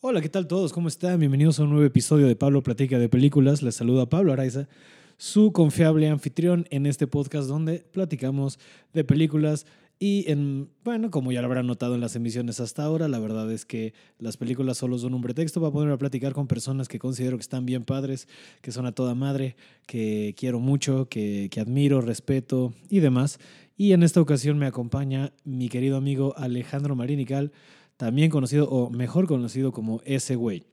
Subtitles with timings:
[0.00, 0.72] Hola, ¿qué tal todos?
[0.72, 1.18] ¿Cómo están?
[1.18, 3.64] Bienvenidos a un nuevo episodio de Pablo Platica de Películas.
[3.64, 4.68] Les saluda Pablo Araiza,
[5.16, 8.60] su confiable anfitrión en este podcast donde platicamos
[8.92, 9.66] de películas
[9.98, 13.50] y en, bueno, como ya lo habrán notado en las emisiones hasta ahora, la verdad
[13.50, 17.00] es que las películas solo son un pretexto para poder a platicar con personas que
[17.00, 18.28] considero que están bien padres,
[18.60, 19.56] que son a toda madre,
[19.88, 23.40] que quiero mucho, que, que admiro, respeto y demás.
[23.76, 27.50] Y en esta ocasión me acompaña mi querido amigo Alejandro Marinical,
[27.98, 30.64] también conocido o mejor conocido como ese güey.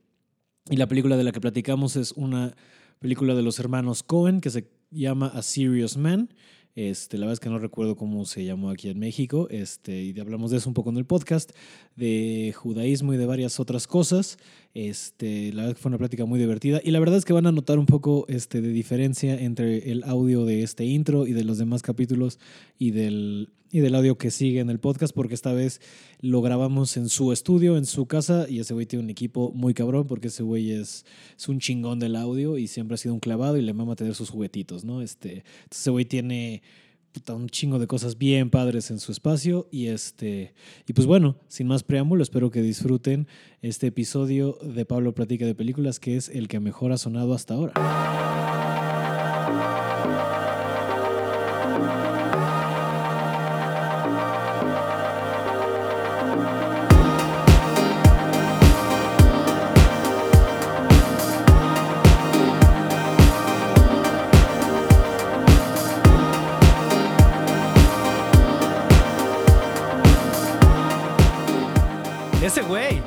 [0.69, 2.55] Y la película de la que platicamos es una
[2.99, 6.29] película de los hermanos Cohen que se llama A Serious Man.
[6.75, 9.47] Este, la verdad es que no recuerdo cómo se llamó aquí en México.
[9.49, 11.51] Este, y hablamos de eso un poco en el podcast,
[11.95, 14.37] de judaísmo y de varias otras cosas.
[14.75, 16.81] Este, la verdad que fue una plática muy divertida.
[16.83, 20.03] Y la verdad es que van a notar un poco este, de diferencia entre el
[20.03, 22.39] audio de este intro y de los demás capítulos
[22.77, 25.79] y del, y del audio que sigue en el podcast, porque esta vez
[26.19, 29.73] lo grabamos en su estudio, en su casa, y ese güey tiene un equipo muy
[29.73, 31.05] cabrón, porque ese güey es,
[31.37, 34.13] es un chingón del audio y siempre ha sido un clavado y le mama tener
[34.13, 35.01] sus juguetitos, ¿no?
[35.01, 36.63] Este, entonces ese güey tiene
[37.33, 40.53] un chingo de cosas bien padres en su espacio y este
[40.87, 43.27] y pues bueno, sin más preámbulo, espero que disfruten
[43.61, 47.53] este episodio de Pablo Platica de Películas que es el que mejor ha sonado hasta
[47.53, 48.54] ahora.
[72.45, 73.01] Ese güey,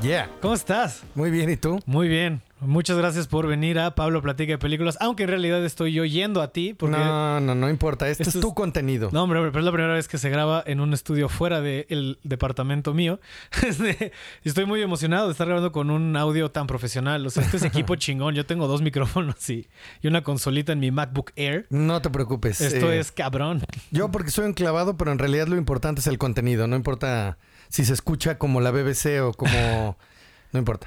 [0.00, 0.30] Yeah.
[0.40, 1.02] ¿cómo estás?
[1.16, 1.80] Muy bien, ¿y tú?
[1.86, 2.40] Muy bien.
[2.60, 6.40] Muchas gracias por venir a Pablo Platica de Películas, aunque en realidad estoy yo yendo
[6.40, 8.08] a ti porque No, no, no importa.
[8.08, 9.10] Este es tu contenido.
[9.12, 11.60] No, hombre, hombre, pero es la primera vez que se graba en un estudio fuera
[11.60, 13.18] del departamento mío.
[13.66, 14.12] Este,
[14.44, 17.26] y estoy muy emocionado de estar grabando con un audio tan profesional.
[17.26, 18.36] O sea, este es equipo chingón.
[18.36, 19.66] Yo tengo dos micrófonos y,
[20.00, 21.66] y una consolita en mi MacBook Air.
[21.70, 22.60] No te preocupes.
[22.60, 23.62] Esto eh, es cabrón.
[23.90, 26.68] Yo porque soy un clavado, pero en realidad lo importante es el contenido.
[26.68, 29.96] No importa si se escucha como la BBC o como...
[30.52, 30.86] No importa.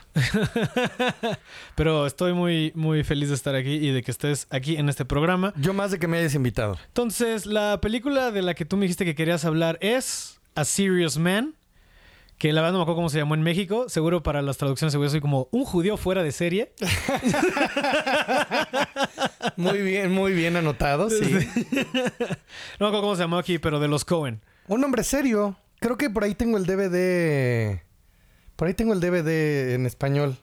[1.75, 5.06] Pero estoy muy, muy feliz de estar aquí y de que estés aquí en este
[5.06, 5.53] programa.
[5.57, 6.78] Yo más de que me hayas invitado.
[6.88, 11.17] Entonces, la película de la que tú me dijiste que querías hablar es A Serious
[11.17, 11.56] Man.
[12.40, 13.90] Que la verdad no me acuerdo cómo se llamó en México.
[13.90, 16.72] Seguro para las traducciones seguro soy como un judío fuera de serie.
[19.57, 21.22] Muy bien, muy bien anotado, sí.
[22.79, 24.41] No me acuerdo cómo se llamó aquí, pero de los Cohen.
[24.67, 25.57] Un hombre serio.
[25.79, 27.81] Creo que por ahí tengo el DVD...
[28.56, 30.38] Por ahí tengo el DVD en español.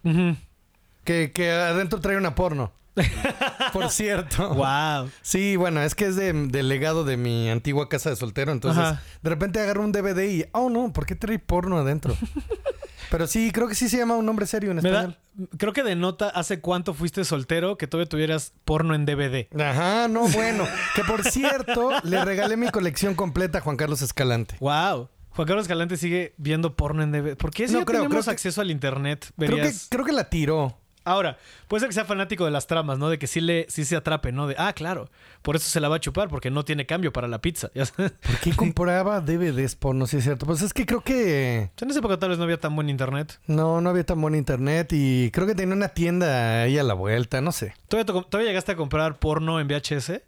[1.05, 2.73] Que, que adentro trae una porno.
[3.75, 4.55] Por cierto.
[4.55, 5.11] Wow.
[5.21, 8.53] Sí, bueno, es que es de- del legado de mi antigua casa de soltero.
[8.53, 9.03] Entonces, Ajá.
[9.23, 12.17] de repente agarro un DVD y, oh no, ¿por qué trae porno adentro?
[13.11, 15.19] Pero sí, creo que sí se llama un nombre serio en español.
[15.35, 19.47] da, creo que denota hace cuánto fuiste soltero que todavía tuvieras porno en DVD.
[19.61, 20.65] Ajá, no, bueno.
[20.95, 24.57] que por cierto, le regalé mi colección completa a Juan Carlos Escalante.
[24.59, 25.11] Wow.
[25.37, 27.37] Juan Carlos Calante sigue viendo porno en DVD.
[27.37, 29.31] ¿Por qué si No ya creo, tenemos creo que- acceso al internet?
[29.37, 30.79] Creo que, creo que la tiró.
[31.05, 31.39] Ahora,
[31.69, 33.09] puede ser que sea fanático de las tramas, ¿no?
[33.09, 34.49] De que sí, le, sí se atrape, ¿no?
[34.49, 35.09] De, ah, claro,
[35.43, 37.71] por eso se la va a chupar, porque no tiene cambio para la pizza.
[37.97, 40.09] ¿Por qué compraba DVDs porno?
[40.09, 40.47] Sí, es cierto.
[40.47, 43.39] Pues es que creo que En esa época tal vez no había tan buen internet.
[43.47, 46.95] no, no había tan buen internet y creo que tenía una tienda ahí a la
[46.95, 47.75] vuelta, no sé.
[47.87, 50.23] ¿Todavía, to- ¿Todavía llegaste a comprar porno en VHS?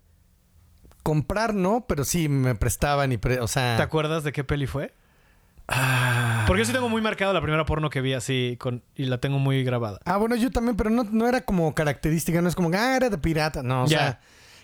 [1.08, 3.78] Comprar no, pero sí me prestaban y, pre- o sea...
[3.78, 4.92] ¿Te acuerdas de qué peli fue?
[5.66, 6.44] Ah.
[6.46, 9.16] Porque yo sí tengo muy marcado la primera porno que vi así con, y la
[9.18, 10.00] tengo muy grabada.
[10.04, 13.08] Ah, bueno, yo también, pero no, no era como característica, no es como, ah, era
[13.08, 13.98] de pirata, no, o Ya.
[13.98, 14.20] sea,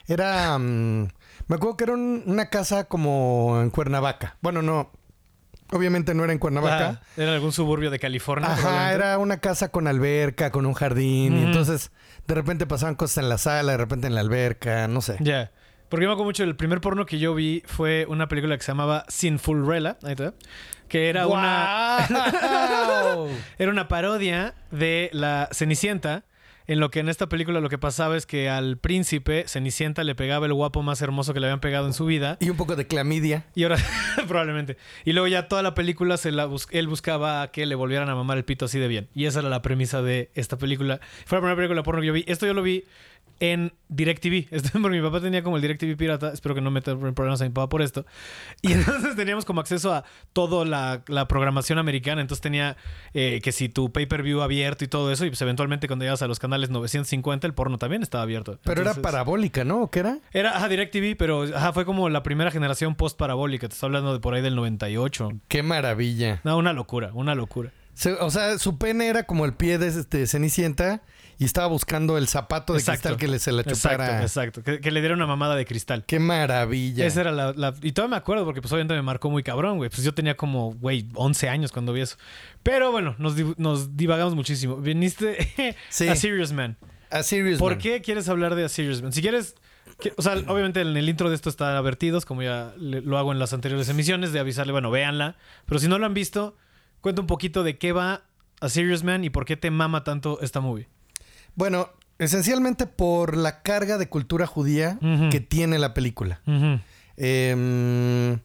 [0.07, 1.09] era, mm,
[1.47, 4.37] me acuerdo que era un- una casa como en Cuernavaca.
[4.43, 4.91] Bueno, no,
[5.73, 7.01] obviamente no era en Cuernavaca.
[7.03, 8.51] Ah, era algún suburbio de California.
[8.53, 11.91] Ajá, era una casa con alberca, con un jardín, y entonces
[12.27, 15.17] de repente pasaban cosas en la sala, de repente en la alberca, no sé.
[15.21, 15.51] Ya.
[15.89, 18.63] Porque yo me acuerdo mucho, el primer porno que yo vi fue una película que
[18.63, 20.35] se llamaba Sinful Rella, ahí está,
[20.89, 22.07] que era una...
[22.09, 23.29] ¡Guau!
[23.59, 26.25] Era una parodia de la Cenicienta,
[26.67, 30.15] en lo que en esta película lo que pasaba es que al príncipe Cenicienta le
[30.15, 32.39] pegaba el guapo más hermoso que le habían pegado en su vida.
[32.41, 33.45] y un poco de clamidia.
[33.55, 33.77] Y ahora,
[34.27, 34.79] probablemente.
[35.05, 38.15] Y luego ya toda la película se la bus- él buscaba que le volvieran a
[38.15, 39.09] mamar el pito así de bien.
[39.15, 41.01] Y esa era la premisa de esta película.
[41.27, 42.25] Fue la primera película porno que yo vi.
[42.27, 42.85] Esto yo lo vi
[43.41, 44.49] en DirecTV.
[44.55, 46.33] Esto porque mi papá tenía como el DirecTV pirata.
[46.33, 48.05] Espero que no meta problemas a mi papá por esto.
[48.63, 52.21] Y entonces teníamos como acceso a toda la, la programación americana.
[52.21, 52.77] Entonces tenía
[53.13, 55.25] eh, que si tu pay-per-view abierto y todo eso.
[55.25, 58.59] Y pues eventualmente cuando llegas a los canales 950, el porno también estaba abierto.
[58.65, 59.83] Pero era parabólica, ¿no?
[59.83, 60.19] ¿O qué era?
[60.33, 63.69] Era, ajá, DirecTV, pero ajá, fue como la primera generación post-parabólica.
[63.69, 65.31] Te estoy hablando de por ahí del 98.
[65.49, 66.41] Qué maravilla.
[66.45, 67.73] No, una locura, una locura.
[67.95, 71.03] Se- o sea, su pene era como el pie de este, Cenicienta
[71.39, 73.01] y estaba buscando el zapato de Exacto.
[73.09, 74.23] cristal que le, se la chupara.
[74.23, 74.63] Exacto, exacto.
[74.63, 76.05] Que, que le diera una mamada de cristal.
[76.07, 77.05] Qué maravilla.
[77.07, 79.77] Esa era la, la- Y todavía me acuerdo porque pues obviamente me marcó muy cabrón,
[79.79, 79.91] güey.
[79.91, 82.17] Pues yo tenía como, güey, 11 años cuando vi eso.
[82.63, 84.77] Pero bueno, nos, nos divagamos muchísimo.
[84.77, 86.09] Viniste Sí.
[86.09, 86.77] a Serious Man.
[87.11, 87.79] A Serious ¿Por Man.
[87.81, 89.13] qué quieres hablar de A Serious Man?
[89.13, 89.55] Si quieres...
[90.17, 93.39] o sea, obviamente en el intro de esto está advertidos, como ya lo hago en
[93.39, 95.37] las anteriores emisiones, de avisarle, bueno, véanla.
[95.67, 96.57] Pero si no lo han visto,
[97.01, 98.23] cuenta un poquito de qué va
[98.61, 100.89] A Serious Man y por qué te mama tanto esta movie.
[101.55, 104.99] Bueno, esencialmente por la carga de cultura judía
[105.31, 106.41] que tiene la película.
[107.17, 108.37] Eh,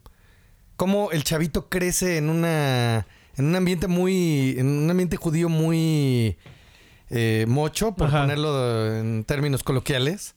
[0.79, 6.37] cómo el chavito crece en una en un ambiente muy en un ambiente judío muy
[7.09, 8.21] eh, mocho por Ajá.
[8.21, 10.35] ponerlo en términos coloquiales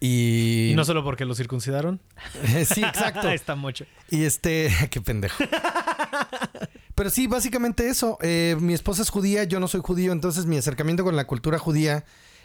[0.00, 2.00] y, no solo porque lo circuncidaron.
[2.66, 3.84] sí exacto Está mucho.
[4.10, 5.44] y este qué pendejo
[6.98, 10.58] pero sí básicamente eso Eh, mi esposa es judía yo no soy judío entonces mi
[10.58, 12.04] acercamiento con la cultura judía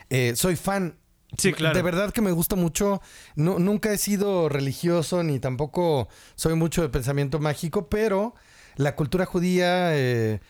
[0.09, 0.95] eh, soy fan
[1.35, 1.75] Sí, claro.
[1.75, 3.01] de verdad que me gusta mucho.
[3.35, 8.35] Nu- nunca he sido religioso ni tampoco soy mucho de pensamiento mágico, pero
[8.75, 10.41] la cultura judía eh,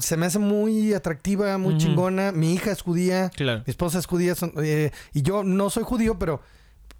[0.00, 2.32] se me hace muy atractiva, muy chingona.
[2.32, 3.62] Mi hija es judía, Claro.
[3.66, 6.40] mi esposa es judía son- eh, y yo no soy judío, pero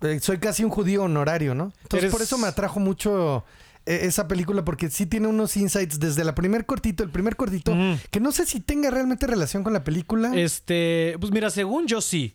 [0.02, 1.72] eh, soy casi un judío honorario, ¿no?
[1.84, 3.46] Entonces Eres- por eso me atrajo mucho
[3.86, 7.74] esa película porque sí tiene unos insights desde la primer cortito, el primer cortito,
[8.10, 10.32] que no sé si tenga realmente relación con la película.
[10.34, 12.34] Este, pues mira, según yo sí,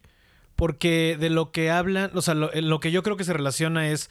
[0.55, 3.89] porque de lo que hablan, o sea, lo, lo que yo creo que se relaciona
[3.89, 4.09] es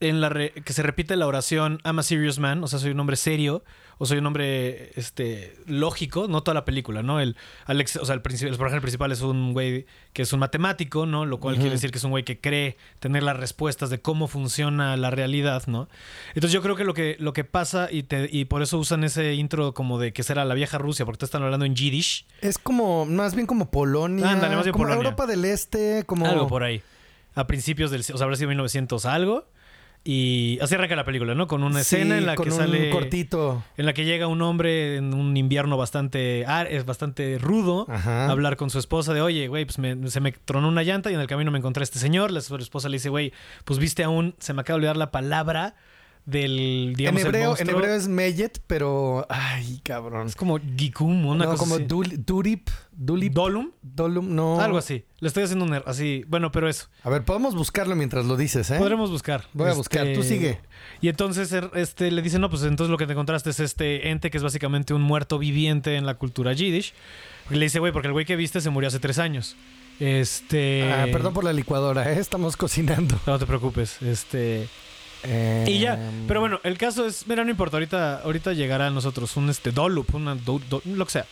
[0.00, 2.90] en la re- que se repite la oración I'm a serious man, o sea, soy
[2.92, 3.62] un hombre serio,
[3.98, 7.20] o soy un hombre este lógico, no toda la película, ¿no?
[7.20, 7.36] El
[7.66, 11.26] Alex, o sea, el, el personaje principal es un güey que es un matemático, ¿no?
[11.26, 14.26] Lo cual quiere decir que es un güey que cree tener las respuestas de cómo
[14.26, 15.86] funciona la realidad, ¿no?
[16.30, 19.04] Entonces yo creo que lo que, lo que pasa, y, te- y por eso usan
[19.04, 22.24] ese intro como de que será la vieja Rusia, porque te están hablando en Yiddish.
[22.40, 24.30] Es como, más bien como Polonia.
[24.30, 25.04] Ándale, más bien como Polonia.
[25.04, 26.24] Europa del Este, como...
[26.24, 26.80] Algo por ahí.
[27.34, 28.00] A principios del...
[28.00, 29.46] O sea, habrá sido 1900 algo.
[30.02, 31.46] Y así arranca la película, ¿no?
[31.46, 32.90] Con una Sí, escena en la con que un sale...
[32.90, 33.62] cortito.
[33.76, 36.44] En la que llega un hombre en un invierno bastante...
[36.70, 37.84] Es bastante rudo.
[37.88, 38.26] Ajá.
[38.26, 41.10] a hablar con su esposa de, oye, güey, pues me- se me tronó una llanta
[41.10, 42.30] y en el camino me encontré a este señor.
[42.30, 43.32] La su esposa le dice, güey,
[43.64, 44.34] pues viste aún...
[44.38, 45.74] Se me acaba de olvidar la palabra
[46.30, 46.88] del...
[46.90, 49.26] En Digamos, el hebreo, en hebreo es Meyet, pero...
[49.28, 50.26] Ay, cabrón.
[50.28, 51.84] Es como Gikum, una no, cosa como así.
[51.84, 52.68] Dul- Durip.
[52.92, 53.32] Dulip.
[53.32, 53.70] Dolum.
[53.82, 54.60] Dolum, no.
[54.60, 55.04] Algo así.
[55.18, 55.72] Le estoy haciendo un...
[55.72, 56.24] er- Así...
[56.28, 56.88] Bueno, pero eso.
[57.02, 58.78] A ver, podemos buscarlo mientras lo dices, ¿eh?
[58.78, 59.44] Podremos buscar.
[59.52, 60.06] Voy a buscar.
[60.14, 60.60] Tú sigue.
[61.00, 64.10] Y entonces er- este, le dice, no, pues entonces lo que te encontraste es este
[64.10, 66.94] ente que es básicamente un muerto viviente en la cultura yiddish.
[67.50, 69.56] Le dice, güey, porque el güey que viste se murió hace tres años.
[69.98, 70.90] Este...
[70.92, 72.18] Ah, perdón por la licuadora, ¿eh?
[72.20, 73.18] Estamos cocinando.
[73.26, 74.00] No te preocupes.
[74.00, 74.66] Este...
[75.24, 75.98] Eh, Y ya.
[76.26, 77.26] Pero bueno, el caso es...
[77.26, 77.76] Mira, no importa.
[77.76, 81.26] Ahorita, ahorita llegará a nosotros un este Dolup, una do- do- lo que sea.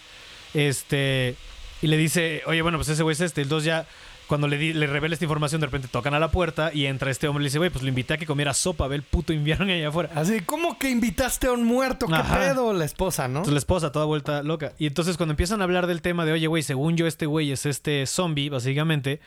[0.55, 1.37] Este...
[1.81, 3.43] Y le dice, oye, bueno, pues ese güey es este.
[3.43, 3.87] El dos ya...
[4.27, 7.11] Cuando le, di- le revela esta información, de repente tocan a la puerta y entra
[7.11, 9.03] este hombre y le dice, güey, pues lo invité a que comiera sopa, ve el
[9.03, 10.11] puto invierno allá afuera.
[10.15, 12.07] Así, ¿cómo que invitaste a un muerto?
[12.07, 12.39] ¿Qué Ajá.
[12.39, 12.75] pedo?
[12.75, 13.39] La esposa, ¿no?
[13.39, 14.75] Entonces la esposa toda vuelta loca.
[14.79, 17.53] Y entonces cuando empiezan a hablar del tema de, oye, güey, según yo este güey
[17.53, 19.21] es este zombie, básicamente,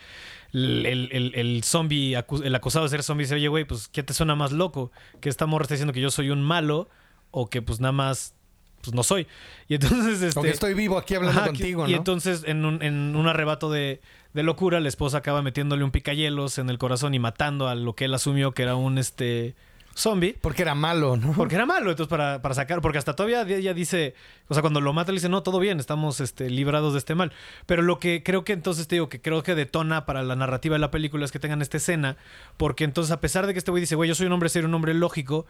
[0.53, 4.13] el, el, el- zombie, el acusado de ser zombie dice, oye, güey, pues ¿qué te
[4.13, 4.91] suena más loco?
[5.19, 6.89] Que esta morra está diciendo que yo soy un malo
[7.31, 8.35] o que pues nada más,
[8.81, 9.27] pues no soy.
[9.67, 10.39] Y entonces, este...
[10.39, 11.97] O que estoy vivo aquí hablando Ajá, contigo, Y ¿no?
[11.97, 14.01] entonces, en un, en un arrebato de,
[14.33, 17.95] de locura, la esposa acaba metiéndole un picayelos en el corazón y matando a lo
[17.95, 19.55] que él asumió que era un este
[19.95, 20.35] zombie.
[20.39, 21.33] Porque era malo, ¿no?
[21.33, 24.15] Porque era malo, entonces para, para sacar, porque hasta todavía ella dice,
[24.47, 27.15] o sea, cuando lo mata le dice, no, todo bien, estamos este, librados de este
[27.15, 27.31] mal.
[27.65, 30.75] Pero lo que creo que entonces te digo, que creo que detona para la narrativa
[30.75, 32.17] de la película es que tengan esta escena,
[32.57, 34.67] porque entonces a pesar de que este güey dice, güey, yo soy un hombre serio,
[34.67, 35.45] un hombre lógico,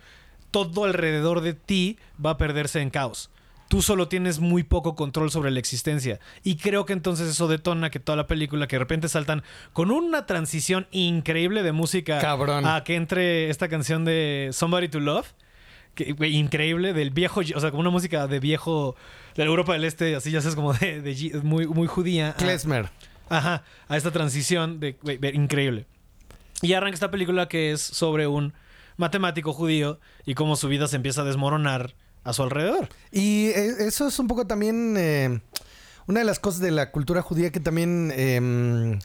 [0.51, 3.29] todo alrededor de ti va a perderse en caos.
[3.71, 6.19] Tú solo tienes muy poco control sobre la existencia.
[6.43, 9.91] Y creo que entonces eso detona que toda la película, que de repente saltan con
[9.91, 12.65] una transición increíble de música Cabrón.
[12.65, 15.33] a que entre esta canción de Somebody to Love.
[15.95, 18.95] Que, increíble, del viejo, o sea, como una música de viejo,
[19.35, 22.29] de la Europa del Este, así ya sabes, como de, de muy, muy judía.
[22.31, 22.89] a- Klezmer.
[23.29, 25.85] Ajá, a esta transición de ve- increíble.
[26.61, 28.53] Y arranca esta película que es sobre un
[28.97, 32.89] matemático judío y cómo su vida se empieza a desmoronar a su alrededor.
[33.11, 35.41] Y eh, eso es un poco también eh,
[36.07, 38.99] una de las cosas de la cultura judía que también eh,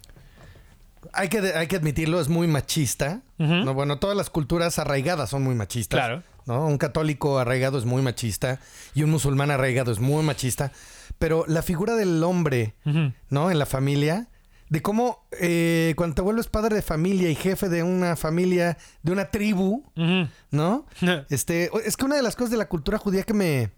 [1.13, 3.23] hay, que, hay que admitirlo, es muy machista.
[3.39, 5.99] Bueno, todas las culturas arraigadas son muy machistas.
[5.99, 6.23] Claro.
[6.47, 6.67] ¿no?
[6.67, 8.61] Un católico arraigado es muy machista
[8.95, 10.73] y un musulmán arraigado es muy machista.
[11.19, 12.75] Pero la figura del hombre.
[13.31, 13.51] ¿no?
[13.51, 14.29] En la familia,
[14.69, 19.13] de cómo eh, cuando te vuelves padre de familia y jefe de una familia, de
[19.13, 19.85] una tribu.
[20.51, 20.87] ¿no?
[21.31, 23.71] Este, es que una de las cosas de la cultura judía que me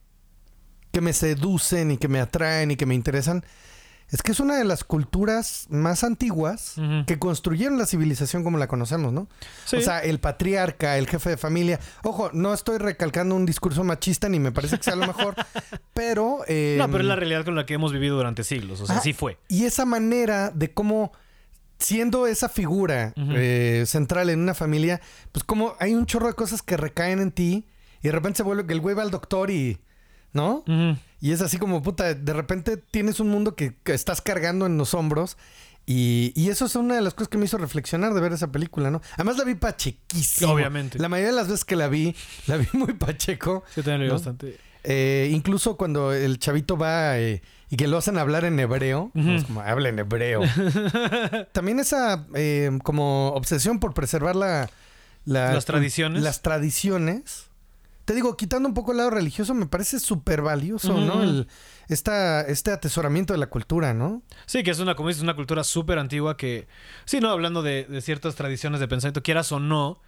[0.93, 3.45] que me seducen y que me atraen y que me interesan,
[4.11, 8.67] es que es una de las culturas más antiguas que construyeron la civilización como la
[8.67, 9.29] conocemos, ¿no?
[9.67, 9.77] Sí.
[9.77, 11.79] O sea, el patriarca, el jefe de familia.
[12.05, 15.35] Ojo, no estoy recalcando un discurso machista ni me parece que sea lo mejor,
[15.93, 16.39] pero...
[16.49, 18.81] eh, no, pero es la realidad con la que hemos vivido durante siglos.
[18.81, 19.39] O sea, Ah, sí fue.
[19.49, 21.13] Y esa manera de cómo,
[21.79, 25.01] siendo esa figura eh, central en una familia,
[25.33, 27.67] pues como hay un chorro de cosas que recaen en ti
[28.01, 29.79] y de repente se vuelve que el güey va al doctor y...
[30.33, 30.63] ¿No?
[31.21, 34.79] Y es así como, puta, de repente tienes un mundo que, que estás cargando en
[34.79, 35.37] los hombros.
[35.87, 38.53] Y, y eso es una de las cosas que me hizo reflexionar de ver esa
[38.53, 39.01] película, ¿no?
[39.15, 40.53] Además la vi pachequísima.
[40.53, 40.99] Obviamente.
[40.99, 42.15] La mayoría de las veces que la vi,
[42.47, 43.65] la vi muy pacheco.
[43.75, 44.15] Sí, también lo vi ¿No?
[44.15, 44.59] bastante.
[44.85, 49.31] Eh, incluso cuando el chavito va eh, y que lo hacen hablar en hebreo, Ujú.
[49.31, 50.43] es como, habla en hebreo.
[51.53, 54.71] También esa eh, como obsesión por preservar la,
[55.25, 56.23] la- Las tradiciones.
[56.23, 57.48] Las tradiciones.
[58.09, 61.23] Te digo, quitando un poco el lado religioso, me parece súper valioso, ¿no?
[61.23, 61.47] El,
[61.89, 64.23] esta, este atesoramiento de la cultura, ¿no?
[64.47, 66.69] Sí, que es una, como dices, una cultura súper antigua que,
[67.05, 70.01] sí, no, hablando de, de ciertas tradiciones de pensamiento, quieras o no,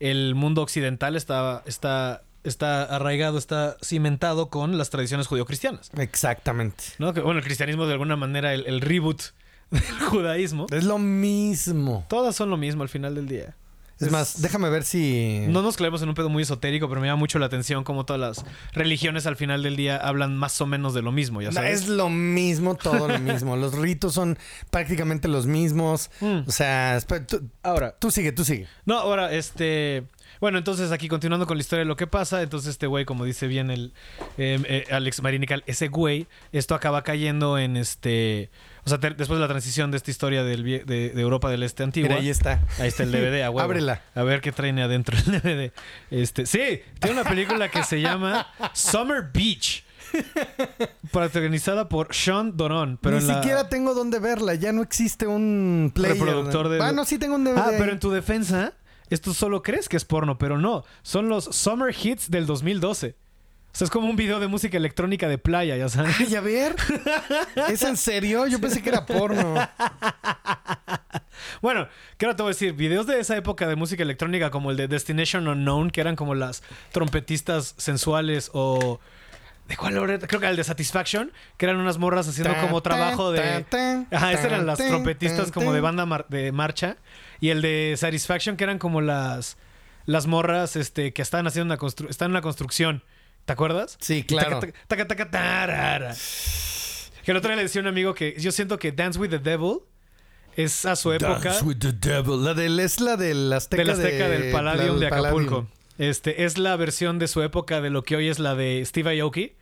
[0.00, 5.90] el mundo occidental está, está, está arraigado, está cimentado con las tradiciones judio-cristianas.
[5.96, 6.84] Exactamente.
[6.98, 7.14] ¿no?
[7.14, 9.22] Que, bueno, el cristianismo de alguna manera, el, el reboot
[9.70, 12.04] del judaísmo, Es lo mismo.
[12.10, 13.56] todas son lo mismo al final del día.
[13.98, 15.44] Es, Es- más, déjame ver si...
[15.48, 18.04] No nos clavemos en un pedo muy esotérico, pero me llama mucho la atención cómo
[18.04, 21.50] todas las religiones al final del día hablan más o menos de lo mismo, ya
[21.52, 21.82] sabes.
[21.82, 23.56] Es lo mismo, todo lo mismo.
[23.56, 24.38] Los ritos son
[24.70, 26.10] prácticamente los mismos.
[26.20, 26.40] Mm.
[26.46, 28.66] O sea, tú, Ahora, tú sigue, tú sigue.
[28.84, 30.04] No, ahora, este.
[30.38, 33.24] Bueno, entonces aquí continuando con la historia de lo que pasa, entonces este güey, como
[33.24, 33.94] dice bien el
[34.36, 38.50] eh, eh, Alex Marinical, ese güey, esto acaba cayendo en este.
[38.86, 41.64] O sea, te- después de la transición de esta historia del, de, de Europa del
[41.64, 42.08] Este antigua.
[42.08, 42.60] Mira, ahí está.
[42.78, 43.60] Ahí está el DVD, a huevo.
[43.60, 44.00] Ábrela.
[44.14, 45.72] A ver qué trae adentro el DVD.
[46.10, 49.84] Este, sí, tiene una película que se llama Summer Beach.
[51.12, 52.98] Protagonizada por Sean Doron.
[53.02, 54.54] Pero Ni en la- siquiera tengo dónde verla.
[54.54, 56.16] Ya no existe un player.
[56.16, 57.58] Reproductor de- Ah, no, sí tengo un DVD.
[57.58, 58.74] Ah, pero en tu defensa,
[59.10, 60.84] esto solo crees que es porno, pero no.
[61.02, 63.16] Son los Summer Hits del 2012.
[63.76, 66.14] Sea, es como un video de música electrónica de playa, ya sabes.
[66.18, 66.74] Ay, a ver.
[67.68, 68.46] ¿Es en serio?
[68.46, 69.54] Yo pensé que era porno.
[71.62, 72.72] Bueno, ¿qué ahora te voy a decir?
[72.72, 76.34] Videos de esa época de música electrónica como el de Destination Unknown, que eran como
[76.34, 79.00] las trompetistas sensuales o...
[79.68, 80.18] ¿De cuál era?
[80.18, 83.40] Creo que el de Satisfaction, que eran unas morras haciendo como trabajo de...
[84.10, 86.96] Ajá, esas eran las trompetistas como de banda mar- de marcha.
[87.40, 89.56] Y el de Satisfaction, que eran como las,
[90.06, 93.02] las morras este, que estaban haciendo una constru- están en una construcción.
[93.46, 93.96] ¿Te acuerdas?
[94.00, 94.60] Sí, claro.
[94.88, 96.14] taca, taca, taca.
[97.24, 99.30] Que el otro día le decía a un amigo que yo siento que Dance with
[99.30, 99.78] the Devil
[100.56, 102.42] es a su época Dance with the devil.
[102.44, 103.82] La del, es la del Azteca.
[103.82, 105.50] del Azteca de- del Palladium la de Acapulco.
[105.64, 105.76] Palladium.
[105.98, 109.20] Este es la versión de su época de lo que hoy es la de Steve
[109.20, 109.54] Aoki.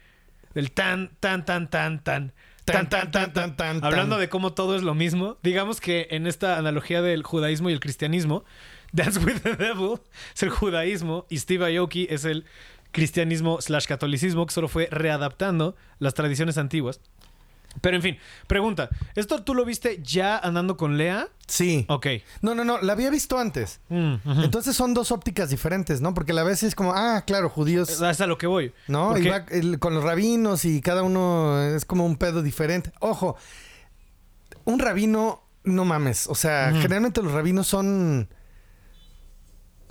[0.54, 2.32] Del tan, tan, tan, tan, tan.
[2.64, 5.36] Tan, tan, tan, tan, tan, Hablando de cómo todo es lo mismo.
[5.42, 8.44] Digamos que en esta analogía del judaísmo y el cristianismo,
[8.92, 10.00] Dance with the Devil
[10.34, 12.46] es el judaísmo y Steve Aoki es el
[12.94, 17.00] cristianismo slash catolicismo que solo fue readaptando las tradiciones antiguas.
[17.80, 21.26] Pero en fin, pregunta, ¿esto tú lo viste ya andando con Lea?
[21.48, 21.86] Sí.
[21.88, 22.06] Ok.
[22.40, 22.80] No, no, no.
[22.80, 23.80] La había visto antes.
[23.88, 24.14] Mm.
[24.44, 26.14] Entonces son dos ópticas diferentes, ¿no?
[26.14, 27.88] Porque la vez es como, ah, claro, judíos.
[28.00, 28.72] Es a lo que voy.
[28.86, 29.18] ¿No?
[29.18, 32.92] Y va el- con los rabinos y cada uno es como un pedo diferente.
[33.00, 33.36] Ojo,
[34.64, 36.28] un rabino, no mames.
[36.28, 38.28] O sea, generalmente los rabinos son.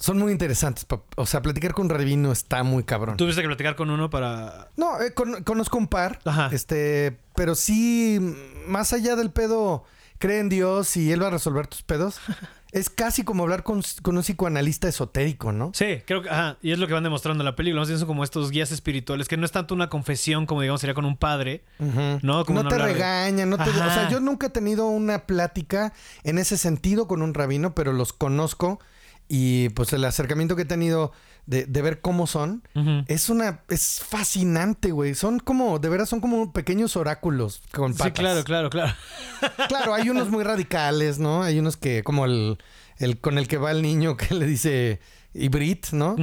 [0.04, 0.86] Son muy interesantes.
[1.16, 3.16] O sea, platicar con un rabino está muy cabrón.
[3.16, 4.68] Tuviste que platicar con uno para.
[4.76, 6.20] No, eh, con- conozco un par.
[6.26, 6.50] Ajá.
[6.52, 8.20] Este, pero sí,
[8.68, 9.86] más allá del pedo,
[10.18, 12.20] cree en Dios y él va a resolver tus pedos.
[12.74, 15.72] es casi como hablar con, con un psicoanalista esotérico, ¿no?
[15.74, 16.30] Sí, creo que.
[16.30, 16.58] Ajá.
[16.62, 17.86] Y es lo que van demostrando en la película.
[17.86, 21.06] Son como estos guías espirituales, que no es tanto una confesión como, digamos, sería con
[21.06, 21.64] un padre.
[21.80, 23.70] No, como no no te regañan, no te...
[23.70, 25.94] O sea, yo nunca he tenido una plática
[26.26, 28.82] en ese sentido con un rabino, pero los conozco
[29.28, 31.12] y pues el acercamiento que he tenido
[31.46, 32.64] de, de ver cómo son
[33.08, 33.62] es una...
[33.70, 35.14] Es fascinante, güey.
[35.16, 38.08] Son como, de veras, son como pequeños oráculos con patas.
[38.08, 38.94] Sí, claro, claro, claro.
[39.68, 41.44] Claro, hay unos muy radicales, ¿no?
[41.44, 42.58] Hay unos que, como el,
[42.98, 45.00] el con el que va el niño que le dice
[45.34, 46.16] Ibrit, ¿no?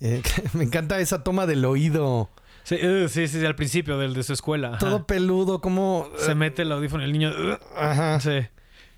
[0.00, 0.22] Eh,
[0.54, 2.30] me encanta esa toma del oído.
[2.64, 4.68] Sí, uh, sí, sí, al principio del, de su escuela.
[4.70, 4.78] ajá.
[4.78, 6.08] Todo peludo, como...
[6.18, 7.30] Se mete el audífono y el niño.
[7.30, 8.18] uh, Ajá.
[8.18, 8.38] Sí.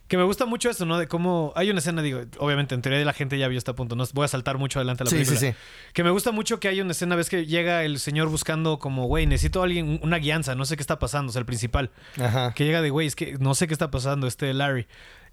[0.08, 0.96] Que me gusta mucho eso, ¿no?
[0.98, 1.52] De cómo.
[1.54, 3.94] Hay una escena, digo, obviamente, en teoría la gente ya vio este punto.
[3.94, 5.52] No voy a saltar mucho adelante a la Sí, sí, película.
[5.52, 5.56] sí.
[5.92, 9.06] Que me gusta mucho que hay una escena, ves que llega el señor buscando como,
[9.06, 11.90] güey, necesito a alguien, una guianza, no sé qué está pasando, o sea, el principal.
[12.18, 12.54] Ajá.
[12.54, 14.86] Que llega de, güey, es que no sé qué está pasando, este Larry.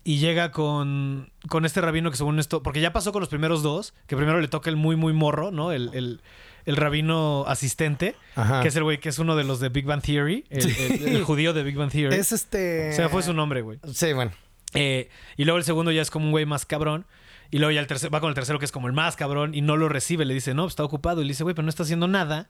[0.03, 3.63] Y llega con, con este rabino que según esto, porque ya pasó con los primeros
[3.63, 5.72] dos, que primero le toca el muy, muy morro, ¿no?
[5.72, 6.22] El, el,
[6.65, 8.62] el rabino asistente, Ajá.
[8.62, 11.08] que es el güey que es uno de los de Big Bang Theory, el, el-
[11.15, 12.13] el judío de Big Bang Theory.
[12.15, 12.89] Es este.
[12.91, 13.79] O sea, fue su nombre, güey.
[13.94, 14.32] Sí, bueno.
[14.75, 17.05] Eh, y luego el segundo ya es como un güey más cabrón.
[17.51, 19.53] Y luego ya el tercero, va con el tercero que es como el más cabrón
[19.55, 20.25] y no lo recibe.
[20.25, 21.22] Le dice, no, pues está ocupado.
[21.22, 22.50] Y le dice, güey, pero no está haciendo nada.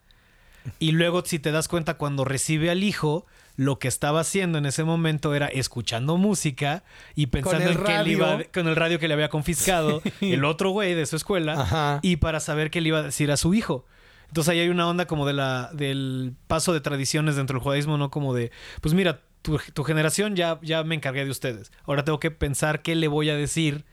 [0.79, 4.65] Y luego, si te das cuenta, cuando recibe al hijo, lo que estaba haciendo en
[4.65, 8.11] ese momento era escuchando música y pensando en que él radio.
[8.11, 11.99] iba, con el radio que le había confiscado el otro güey de su escuela Ajá.
[12.01, 13.85] y para saber qué le iba a decir a su hijo.
[14.27, 17.97] Entonces ahí hay una onda como de la, del paso de tradiciones dentro del judaísmo,
[17.97, 18.09] ¿no?
[18.09, 18.51] Como de,
[18.81, 21.71] pues mira, tu, tu generación ya, ya me encargué de ustedes.
[21.85, 23.85] Ahora tengo que pensar qué le voy a decir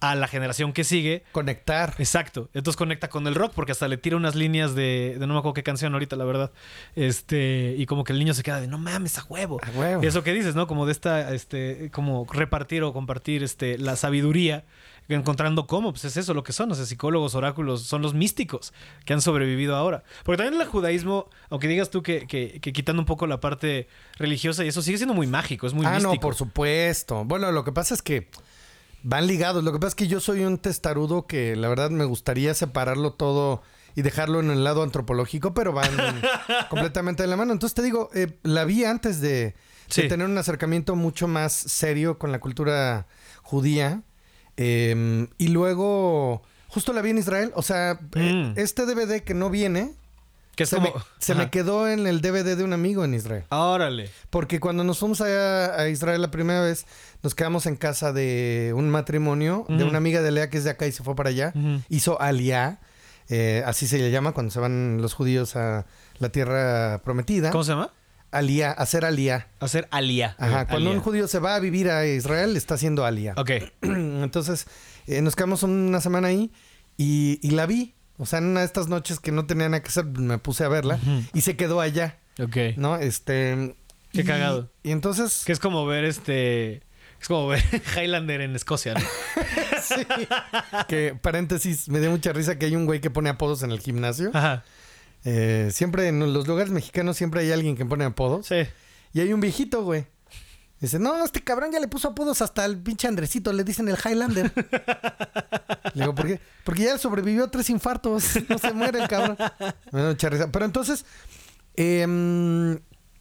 [0.00, 1.22] a la generación que sigue.
[1.30, 1.94] Conectar.
[1.98, 2.48] Exacto.
[2.54, 5.38] Entonces conecta con el rock porque hasta le tira unas líneas de, de no me
[5.38, 6.50] acuerdo qué canción ahorita, la verdad.
[6.96, 9.60] Este, y como que el niño se queda de no mames a huevo.
[9.62, 10.02] A huevo.
[10.02, 10.66] Y eso que dices, ¿no?
[10.66, 14.64] Como de esta, este, como repartir o compartir este, la sabiduría,
[15.16, 18.72] encontrando cómo, pues es eso lo que son, o sea, psicólogos, oráculos, son los místicos
[19.04, 20.04] que han sobrevivido ahora.
[20.24, 23.88] Porque también el judaísmo, aunque digas tú que, que- que quitando un poco la parte
[24.18, 26.14] religiosa y eso sigue siendo muy mágico, es muy ah, místico.
[26.14, 27.24] no, por supuesto.
[27.24, 28.28] Bueno, lo que pasa es que
[29.02, 29.64] van ligados.
[29.64, 33.12] Lo que pasa es que yo soy un testarudo que la verdad me gustaría separarlo
[33.12, 33.62] todo
[33.96, 35.90] y dejarlo en el lado antropológico, pero van
[36.70, 37.52] completamente de la mano.
[37.52, 39.54] Entonces te digo, eh, la vi antes de,
[39.88, 43.06] tener un acercamiento mucho más serio con la cultura
[43.42, 44.02] judía.
[44.56, 47.52] Eh, y luego, justo la vi en Israel.
[47.54, 48.58] O sea, eh, Mm.
[48.58, 49.92] este DVD que no viene,
[50.56, 50.88] Que se, como...
[50.88, 53.44] me, se me quedó en el DVD de un amigo en Israel.
[53.48, 54.10] Órale.
[54.28, 56.84] Porque cuando nos fuimos allá a Israel la primera vez,
[57.22, 60.70] nos quedamos en casa de un matrimonio, de una amiga de Lea que es de
[60.70, 61.54] acá y se fue para allá.
[61.88, 62.80] Hizo Aliá,
[63.30, 65.86] eh, así se le llama cuando se van los judíos a
[66.18, 67.50] la tierra prometida.
[67.50, 67.90] ¿Cómo se llama?
[68.32, 69.48] Aliá, hacer Aliá.
[69.60, 70.36] Hacer alía.
[70.38, 70.98] Ajá, cuando Alía.
[70.98, 73.34] un judío se va a vivir a Israel, está haciendo Aliá.
[73.36, 73.50] Ok.
[73.82, 74.66] Entonces,
[75.06, 76.52] eh, nos quedamos una semana ahí
[76.96, 77.94] y, y la vi.
[78.18, 80.62] O sea, en una de estas noches que no tenía nada que hacer, me puse
[80.64, 80.98] a verla
[81.32, 82.56] y se quedó allá, Ok.
[82.76, 82.96] ¿no?
[82.98, 83.74] Este.
[84.12, 84.70] Qué y- cagado.
[84.82, 85.42] Y entonces.
[85.46, 86.82] Que es como ver este...
[87.20, 87.62] Es como ver
[87.96, 89.00] Highlander en Escocia, ¿no?
[89.82, 90.06] Sí.
[90.88, 93.80] Que, paréntesis, me dio mucha risa que hay un güey que pone apodos en el
[93.80, 94.30] gimnasio.
[94.34, 94.62] Ajá.
[95.24, 98.46] Eh, siempre en los lugares mexicanos siempre hay alguien que pone apodos.
[98.46, 98.62] Sí.
[99.12, 100.06] Y hay un viejito, güey.
[100.80, 103.98] Dice, no, este cabrón ya le puso apodos hasta el pinche Andresito, le dicen el
[104.02, 104.50] Highlander.
[105.94, 106.40] le digo, ¿por qué?
[106.64, 109.36] Porque ya sobrevivió a tres infartos, no se muere el cabrón.
[109.92, 110.50] Me da mucha risa.
[110.50, 111.04] Pero entonces,
[111.76, 112.78] em,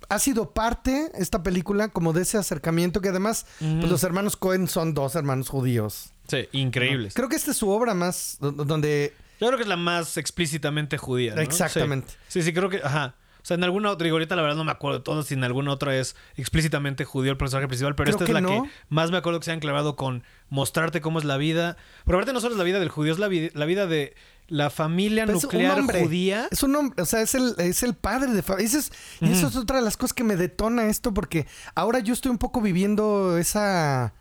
[0.09, 3.79] ha sido parte esta película como de ese acercamiento que además, Mm.
[3.79, 6.13] pues los hermanos Cohen son dos hermanos judíos.
[6.27, 7.13] Sí, increíbles.
[7.13, 10.17] Creo que esta es su obra más, do- donde Yo creo que es la más
[10.17, 11.35] explícitamente judía.
[11.35, 11.41] ¿no?
[11.41, 12.09] Exactamente.
[12.27, 12.41] Sí.
[12.41, 12.81] sí, sí, creo que.
[12.83, 13.15] Ajá.
[13.41, 15.33] O sea, en alguna otra, digo, ahorita la verdad no me acuerdo de todo, si
[15.33, 18.63] en alguna otra es explícitamente judío el personaje principal, pero Creo esta es la no.
[18.63, 21.77] que más me acuerdo que se han clavado con mostrarte cómo es la vida.
[22.05, 24.13] Pero aparte no solo es la vida del judío, es la, vi- la vida de
[24.49, 26.47] la familia Pero nuclear judía.
[26.51, 28.67] Es un hombre, o sea, es el, es el padre de familia.
[28.67, 31.99] Eso es, Y eso es otra de las cosas que me detona esto, porque ahora
[31.99, 34.13] yo estoy un poco viviendo esa.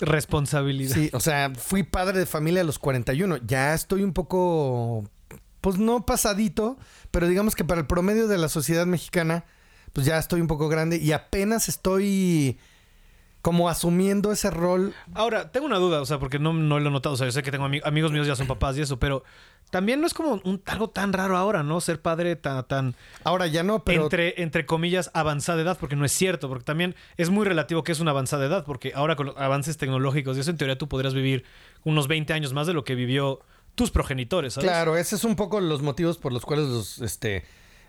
[0.00, 0.94] Responsabilidad.
[0.94, 3.38] Sí, o sea, fui padre de familia a los 41.
[3.46, 5.04] Ya estoy un poco.
[5.60, 6.78] Pues no pasadito,
[7.10, 9.44] pero digamos que para el promedio de la sociedad mexicana,
[9.92, 12.58] pues ya estoy un poco grande y apenas ey
[13.42, 14.94] como asumiendo ese rol.
[15.14, 17.14] Ahora, tengo una duda, o sea, porque no, no lo he notado.
[17.14, 19.24] O sea, yo sé que tengo ami- amigos míos ya son papás y eso, pero
[19.70, 21.80] también no es como un, algo tan raro ahora, ¿no?
[21.80, 24.04] Ser padre tan, tan Ahora ya no, pero.
[24.04, 27.92] entre, entre comillas, avanzada edad, porque no es cierto, porque también es muy relativo que
[27.92, 30.88] es una avanzada edad, porque ahora con los avances tecnológicos y eso, en teoría tú
[30.88, 31.44] podrías vivir
[31.84, 33.40] unos 20 años más de lo que vivió
[33.74, 34.70] tus progenitores, ¿sabes?
[34.70, 37.44] Claro, ese es un poco los motivos por los cuales los, este,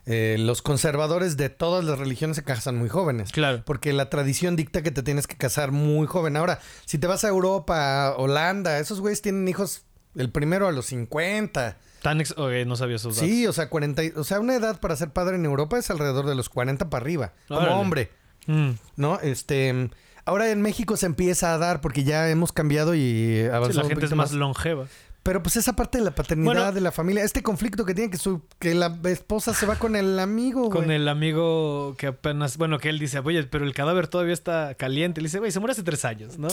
[0.05, 3.31] eh, los conservadores de todas las religiones se casan muy jóvenes.
[3.31, 3.63] Claro.
[3.65, 6.37] Porque la tradición dicta que te tienes que casar muy joven.
[6.37, 10.87] Ahora, si te vas a Europa, Holanda, esos güeyes tienen hijos el primero a los
[10.87, 11.77] 50.
[12.01, 13.29] Tan ex- ok, no sabía esos datos.
[13.29, 15.89] Sí, o sea, 40, y- o sea, una edad para ser padre en Europa es
[15.89, 18.09] alrededor de los 40 para arriba, como hombre,
[18.47, 18.69] Mm.
[18.95, 19.19] ¿no?
[19.19, 19.89] Este,
[20.25, 22.99] ahora en México se empieza a dar porque ya hemos cambiado y
[23.41, 24.85] Sí, avanzado la un gente es más longeva.
[25.23, 26.71] pero pues esa parte de la paternidad, Bueno.
[26.71, 29.95] de la familia, este conflicto que tiene que su que la esposa se va con
[29.97, 34.07] el amigo, Con el amigo que apenas, bueno, que él dice, oye, pero el cadáver
[34.07, 35.19] todavía está caliente.
[35.21, 36.47] Le dice, güey, se murió hace tres años, ¿no?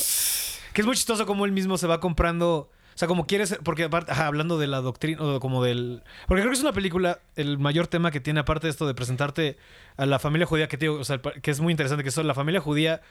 [0.72, 2.68] Que es muy chistoso como él mismo se va comprando.
[2.96, 3.60] O sea, como quiere ser.
[3.62, 6.02] Porque aparte, ajá, hablando de la doctrina, o como del.
[6.26, 8.94] Porque creo que es una película, el mayor tema que tiene, aparte de esto de
[8.94, 9.58] presentarte
[9.98, 12.34] a la familia judía, que, te o sea, que es muy interesante, que son la
[12.34, 13.02] familia judía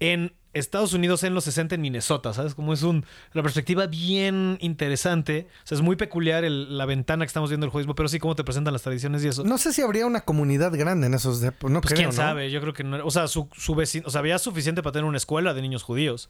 [0.00, 2.54] en Estados Unidos en los 60 en Minnesota, ¿sabes?
[2.56, 5.46] Como es un, la perspectiva bien interesante.
[5.62, 8.18] O sea, es muy peculiar el- la ventana que estamos viendo del judaísmo, pero sí
[8.18, 9.44] cómo te presentan las tradiciones y eso.
[9.44, 12.12] No sé si habría una comunidad grande en esos de- no Pues creo, quién ¿no?
[12.12, 13.04] sabe, yo creo que no.
[13.06, 15.82] O sea, su, su vecino, o sea, había suficiente para tener una escuela de niños
[15.84, 16.28] judíos.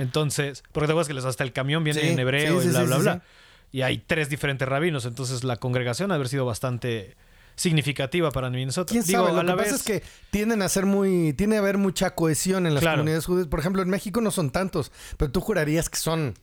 [0.00, 2.70] Entonces, porque te acuerdas que les hasta el camión viene Sí, en hebreo sí, y
[2.70, 3.22] bla, sí, bla, bla.
[3.70, 5.04] y hay tres diferentes rabinos.
[5.04, 7.16] Entonces la congregación ha haber sido bastante
[7.54, 8.90] significativa para Minnesota.
[8.90, 9.34] ¿Quién Digo, sabe?
[9.34, 11.34] Lo a la que vez, pasa es que tienden a ser muy...
[11.34, 12.96] Tiene a haber mucha cohesión en las Claro.
[12.98, 13.46] comunidades judías.
[13.48, 16.34] Por ejemplo, en México no son tantos, pero tú jurarías que son...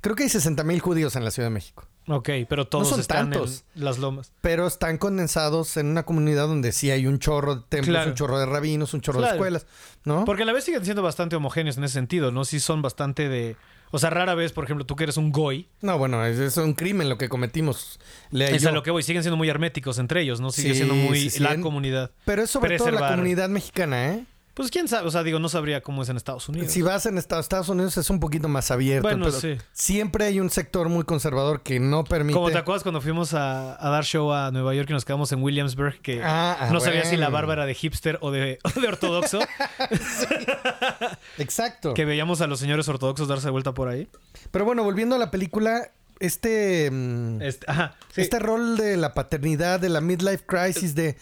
[0.00, 1.86] Creo que hay 60 mil judíos en la Ciudad de México.
[2.08, 3.64] Ok, pero todos son están tantos.
[3.76, 4.32] en las lomas.
[4.40, 8.10] Pero están condensados en una comunidad donde sí hay un chorro de templos, Claro.
[8.10, 9.32] un chorro de rabinos, un chorro Claro.
[9.34, 9.66] de escuelas,
[10.04, 10.24] ¿no?
[10.24, 12.44] Porque a la vez siguen siendo bastante homogéneos en ese sentido, ¿no?
[12.44, 13.56] Sí son bastante de...
[13.94, 16.56] O sea, rara vez, por ejemplo, tú que eres un goy, No, bueno, es, es
[16.56, 18.00] un crimen lo que cometimos.
[18.32, 18.70] Es yo.
[18.70, 20.50] a lo que voy, siguen siendo muy herméticos entre ellos, ¿no?
[20.50, 21.40] Sigue Sí, siendo muy sí, sí.
[21.40, 22.10] la En- comunidad.
[22.24, 24.24] Pero es sobre todo la comunidad mexicana, ¿eh?
[24.54, 26.70] Pues quién sabe, o sea, digo, no sabría cómo es en Estados Unidos.
[26.70, 29.08] Si vas en Estados, Estados Unidos es un poquito más abierto.
[29.08, 29.56] Bueno, pero sí.
[29.72, 32.34] Siempre hay un sector muy conservador que no permite...
[32.34, 35.32] Como te acuerdas cuando fuimos a, a dar show a Nueva York y nos quedamos
[35.32, 38.58] en Williamsburg, que Ah, ah, no sabía si la barba era de hipster o de,
[38.76, 39.40] o de ortodoxo,
[41.38, 41.94] Exacto.
[41.94, 44.08] que veíamos a los señores ortodoxos darse vuelta por ahí.
[44.50, 46.90] Pero bueno, volviendo a la película, este...
[46.90, 48.20] mm, Este, ajá, sí.
[48.20, 51.16] Este rol de la paternidad, de la midlife crisis, de...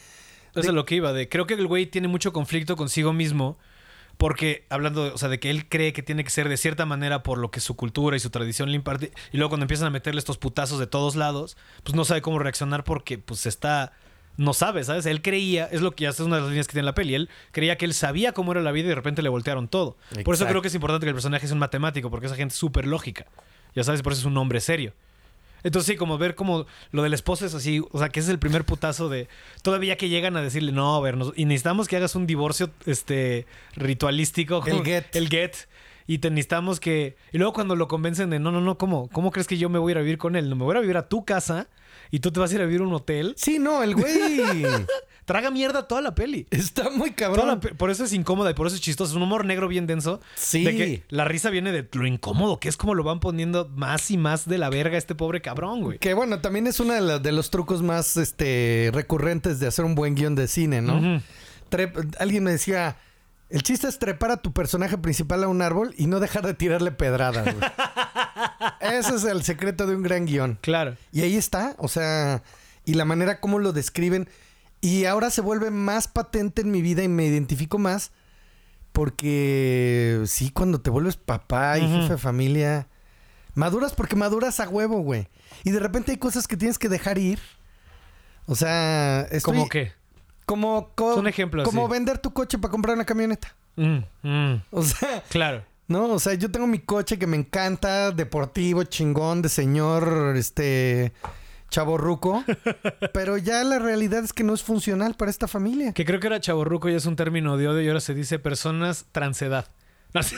[0.55, 1.29] Eso es lo que iba de.
[1.29, 3.59] Creo que el güey tiene mucho conflicto consigo mismo.
[4.17, 6.85] Porque hablando, de- o sea, de que él cree que tiene que ser de cierta
[6.85, 9.13] manera por lo que su cultura y su tradición le imparte.
[9.33, 12.39] Y luego cuando empiezan a meterle estos putazos de todos lados, pues no sabe cómo
[12.39, 13.93] reaccionar porque pues está.
[14.37, 15.07] No sabe, ¿sabes?
[15.07, 17.15] Él creía, es lo que ya es una de las líneas que tiene la peli.
[17.15, 19.97] Él creía que él sabía cómo era la vida y de repente le voltearon todo.
[20.25, 22.53] Por eso creo que es importante que el personaje sea un matemático, porque esa gente
[22.53, 23.27] es súper lógica.
[23.75, 24.93] Ya sabes, por eso es un hombre serio.
[25.63, 28.33] Entonces sí, como ver como lo del esposo es así, o sea, que ese es
[28.33, 29.29] el primer putazo de
[29.63, 32.71] todavía que llegan a decirle, no, a ver, nos- y necesitamos que hagas un divorcio
[32.87, 33.47] este
[33.77, 34.65] ritualístico.
[34.67, 35.15] El get.
[35.17, 35.55] El get.
[36.07, 37.17] Y te necesitamos que...
[37.33, 39.09] Y luego cuando lo convencen de, no, no, no, ¿cómo?
[39.13, 40.49] ¿Cómo crees que yo me voy a ir a vivir con él?
[40.51, 41.69] No, me voy a ir a vivir a tu casa
[42.11, 43.35] y tú te vas a ir a vivir a un hotel.
[43.37, 44.65] Sí, no, el güey
[45.31, 46.47] Traga mierda toda la peli.
[46.51, 47.61] está muy cabrón.
[47.61, 49.13] pe- por eso es incómoda y por eso es chistoso.
[49.13, 50.21] Es un humor negro bien denso.
[50.35, 50.65] Sí.
[50.65, 54.11] De que la risa viene de lo incómodo, que es como lo van poniendo más
[54.11, 55.99] y más de la verga este pobre cabrón, güey.
[55.99, 59.85] Que bueno, también es uno de, la- de los trucos más este, recurrentes de hacer
[59.85, 61.21] un buen guion de cine, ¿no?
[61.71, 62.97] Trep- alguien me decía,
[63.51, 66.55] el chiste es trepar a tu personaje principal a un árbol y no dejar de
[66.55, 67.71] tirarle pedradas, güey.
[68.81, 70.59] Ese es el secreto de un gran guion.
[70.61, 70.97] Claro.
[71.13, 72.43] Y ahí está, o sea,
[72.85, 74.29] y la manera como lo describen.
[74.81, 78.13] Y ahora se vuelve más patente en mi vida y me identifico más
[78.93, 82.89] porque sí, cuando te vuelves papá y jefe de familia,
[83.55, 85.29] maduras porque maduras a huevo, güey.
[85.65, 87.39] Y de repente hay cosas que tienes que dejar ir.
[88.47, 89.93] O sea, estoy- ¿Cómo qué?
[90.47, 91.93] Como, un ejemplo como así.
[91.93, 93.55] vender tu coche para comprar una camioneta.
[93.77, 95.65] Mm, mm, O sea, claro.
[95.87, 101.13] no, o sea, yo tengo mi coche que me encanta, deportivo, chingón, de señor, este,
[101.71, 102.45] chavo ruco,
[103.15, 105.93] pero ya la realidad es que no es funcional para esta familia.
[105.93, 108.39] Que creo que era chaborruco y es un término de odio y ahora se dice
[108.39, 109.67] personas transedad.
[110.13, 110.21] No.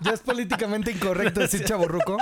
[0.00, 2.16] Ya es políticamente incorrecto decir chavo ruco.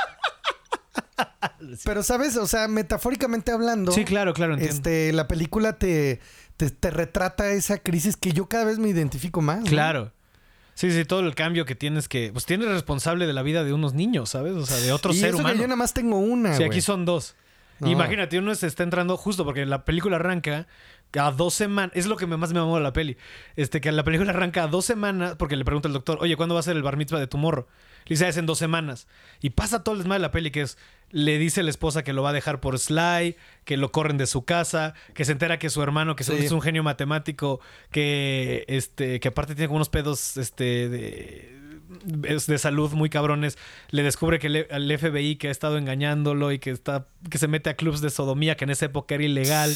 [1.85, 2.37] Pero, ¿sabes?
[2.37, 4.75] O sea, metafóricamente hablando, Sí, claro, claro, entiendo.
[4.77, 6.21] este, la película te,
[6.59, 9.61] te, te retrata esa crisis que yo cada vez me identifico más.
[9.61, 9.66] ¿no?
[10.81, 12.31] Sí, sí, todo el cambio que tienes que...
[12.33, 14.55] Pues tienes responsable de la vida de unos niños, ¿sabes?
[14.55, 15.61] O sea, de otro y ser eso que humano.
[15.61, 17.37] yo nada más tengo una, Sí, aquí son dos.
[17.81, 17.90] No.
[17.90, 20.66] Imagínate, uno se está entrando justo porque la película arranca
[21.19, 21.93] a dos semanas.
[21.95, 23.19] Es lo que más me mamó de la peli.
[23.57, 26.55] Este, que la película arranca a dos semanas porque le pregunta el doctor, oye, ¿cuándo
[26.55, 27.69] va a ser el bar mitzvah de tu morro?
[28.07, 29.07] Le dice, "Ah, es en dos semanas.
[29.43, 30.79] Y pasa todo el desmadre de la peli que es,
[31.11, 34.27] le dice la esposa que lo va a dejar por Sly, que lo corren de
[34.27, 36.33] su casa, que se entera que su hermano, que Sí.
[36.38, 41.60] es un genio matemático, que, este, que aparte tiene como unos pedos, este, de
[41.90, 43.59] de salud muy cabrones,
[43.90, 47.68] le descubre que el, FBI que ha estado engañándolo y que está que se mete
[47.70, 49.74] a clubs de sodomía que en esa época era ilegal,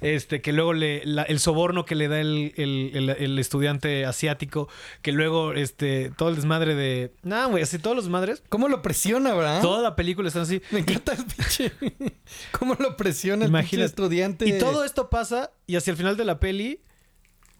[0.00, 4.06] este que luego le la- el soborno que le da el, el- el- el estudiante
[4.06, 4.68] asiático,
[5.02, 8.80] que luego este todo el desmadre de, no, güey, así todos los desmadres, ¿Cómo lo
[8.82, 9.60] presiona, verdad?
[9.60, 10.62] toda la película está así.
[10.70, 11.72] Me encanta el pinche.
[12.58, 14.46] ¿Cómo lo presiona el pinche estudiante?
[14.48, 16.80] Y todo esto pasa y hacia el final de la peli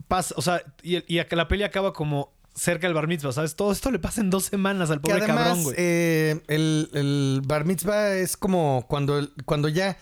[0.07, 3.55] pasa, o sea, y, y la peli acaba como cerca del bar mitzvah, ¿sabes?
[3.55, 5.75] Todo esto le pasa en dos semanas al Que pobre además, cabrón, güey.
[5.77, 9.97] eh, el, el bar mitzvah es como cuando, cuando ya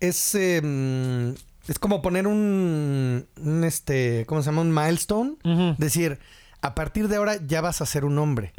[0.00, 4.62] es, eh, mm, es como poner un, un, este, ¿cómo se llama?
[4.62, 5.36] Un milestone.
[5.78, 6.18] Decir,
[6.60, 8.52] a partir de ahora ya vas a ser un hombre.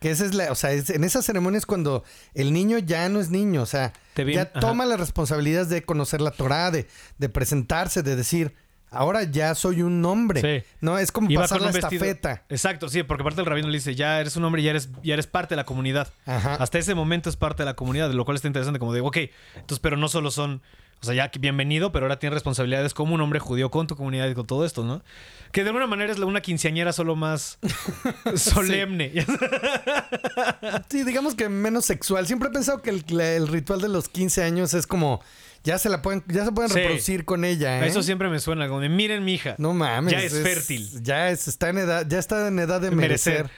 [0.00, 2.02] Que esa es la, o sea, es- en esas ceremonias cuando
[2.34, 4.58] el niño ya no es niño, o sea, Te ya ajá.
[4.58, 8.52] toma las responsabilidades de conocer la Torah, de, de presentarse, de decir,
[8.92, 10.40] ahora ya soy un hombre.
[10.60, 10.66] Sí.
[10.80, 12.44] No, es como pasar la vestido- estafeta.
[12.48, 15.14] Exacto, sí, porque aparte el rabino le dice, ya eres un hombre, ya eres, ya
[15.14, 16.12] eres parte de la comunidad.
[16.26, 16.54] Ajá.
[16.56, 19.08] Hasta ese momento es parte de la comunidad, de lo cual está interesante, como digo,
[19.08, 19.16] ok,
[19.56, 20.62] entonces, pero no solo son,
[21.00, 24.28] O sea, ya bienvenido, pero ahora tienes responsabilidades como un hombre judío con tu comunidad
[24.28, 25.02] y con todo esto, ¿no?
[25.50, 27.58] Que de alguna manera es una quinceañera solo más
[28.36, 29.12] solemne.
[30.88, 32.26] Sí, digamos que menos sexual.
[32.26, 35.20] Siempre he pensado que el ritual de los 15 años es como.
[35.64, 36.78] Ya se la pueden, ya se pueden Sí.
[36.80, 37.86] reproducir con ella, ¿eh?
[37.88, 39.54] Eso siempre me suena como de, miren, mi hija.
[39.58, 40.12] No mames.
[40.12, 41.02] Ya es fértil.
[41.02, 43.48] Ya es, está en edad, ya está en edad de Merecer.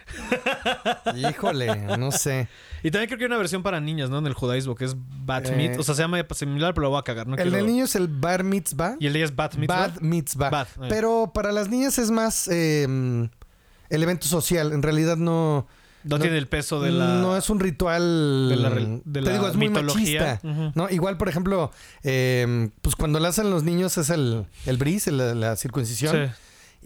[1.15, 1.17] merecer.
[1.31, 2.49] Híjole, no sé.
[2.83, 4.19] Y también creo que hay una versión para niñas, ¿no?
[4.19, 5.57] En el judaísmo, que es Bat Eh.
[5.57, 5.79] Mit.
[5.79, 7.37] O sea, se llama similar, pero lo voy a cagar, ¿no?
[7.37, 8.97] el Quiero- del niño es el bar mitzvah.
[9.01, 9.77] Y el de ella es Bat Mitzvah.
[9.89, 10.51] Bad mitzvah.
[10.51, 10.87] Bad, eh.
[10.91, 14.73] Pero para las niñas es más eh, el evento social.
[14.73, 15.67] En realidad no.
[16.05, 17.15] No, no- tiene el peso de la...
[17.17, 18.49] No es un ritual.
[18.49, 20.41] de la de te digo, es muy machista.
[20.75, 20.89] ¿no?
[20.91, 21.71] Igual, por ejemplo,
[22.03, 26.13] eh, pues cuando la hacen los niños es el, el bris, la, circuncisión.
[26.27, 26.33] Sí.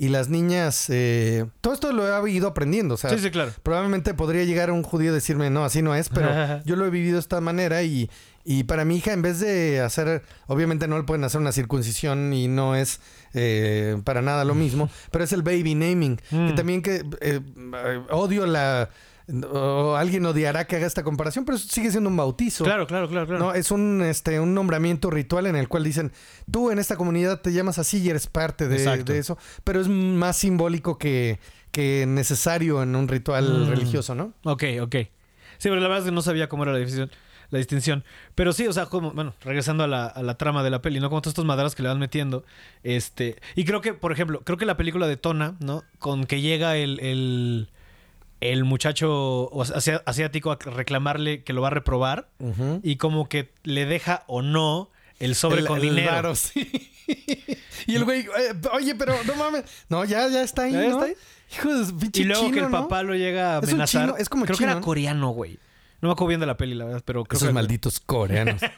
[0.01, 0.87] Y las niñas.
[0.91, 2.95] eh, todo esto lo he ido aprendiendo.
[2.95, 3.51] O sea, sí, sí, claro.
[3.65, 6.31] probablemente podría llegar un judío y decirme, no, así no es, pero
[6.65, 8.09] yo lo he vivido de esta manera y,
[8.45, 12.33] y para mi hija, en vez de hacer, obviamente no le pueden hacer una circuncisión
[12.33, 13.01] y no es
[13.35, 16.55] eh, para nada lo mismo, pero es el baby naming, que Mm.
[16.55, 17.41] también que eh,
[18.11, 18.91] odio la...
[19.53, 22.65] o alguien odiará que haga esta comparación, pero sigue siendo un bautizo.
[22.65, 23.45] Claro, claro, claro, claro.
[23.45, 26.13] No, es un, este, un nombramiento ritual en el cual dicen,
[26.51, 30.37] tú en esta comunidad te llamas así y eres parte de, eso, pero es más
[30.37, 31.39] simbólico que,
[31.73, 33.69] que necesario en un ritual Mm.
[33.69, 34.33] religioso, ¿no?
[34.45, 34.95] Ok, ok.
[35.59, 37.11] Sí, pero la verdad es que no sabía cómo era la distinción.
[37.51, 38.05] La distinción.
[38.35, 41.01] Pero sí, o sea, como, bueno, regresando a la, a la trama de la peli,
[41.01, 41.09] ¿no?
[41.09, 42.45] Como todos estos madrazos que le van metiendo.
[42.83, 43.37] Este.
[43.57, 45.83] Y creo que, por ejemplo, creo que la película de Tona, ¿no?
[45.99, 47.01] Con que llega el.
[47.01, 47.69] el
[48.41, 49.51] el muchacho
[50.07, 52.29] asiático a reclamarle que lo va a reprobar
[52.83, 56.13] y como que le deja o no el sobre El- con el dinero.
[56.13, 56.91] varo, sí.
[57.87, 59.65] y el güey, eh, oye, pero no mames.
[59.89, 60.91] No, ya, ya está ahí, ¿Ya ¿no?
[60.91, 61.15] está ahí?
[61.53, 62.83] Hijo de pinche Y luego que el ¿no?
[62.83, 64.03] papá lo llega a Es un amenazar.
[64.03, 64.81] chino, es como creo que era ¿no?
[64.83, 65.59] coreano, güey.
[66.01, 68.61] No me acuerdo bien de la peli, la verdad, pero creo Esos que malditos coreanos.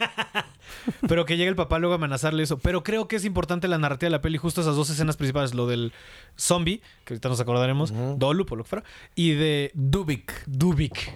[1.06, 2.58] Pero que llegue el papá luego a amenazarle eso.
[2.58, 5.52] Pero creo que es importante la narrativa de la peli, justo esas dos escenas principales,
[5.54, 5.92] lo del
[6.38, 8.16] zombie, que ahorita nos acordaremos, Ujú.
[8.18, 10.32] Dolu, por lo que fuera, y de Dubik.
[10.46, 11.12] Dubik.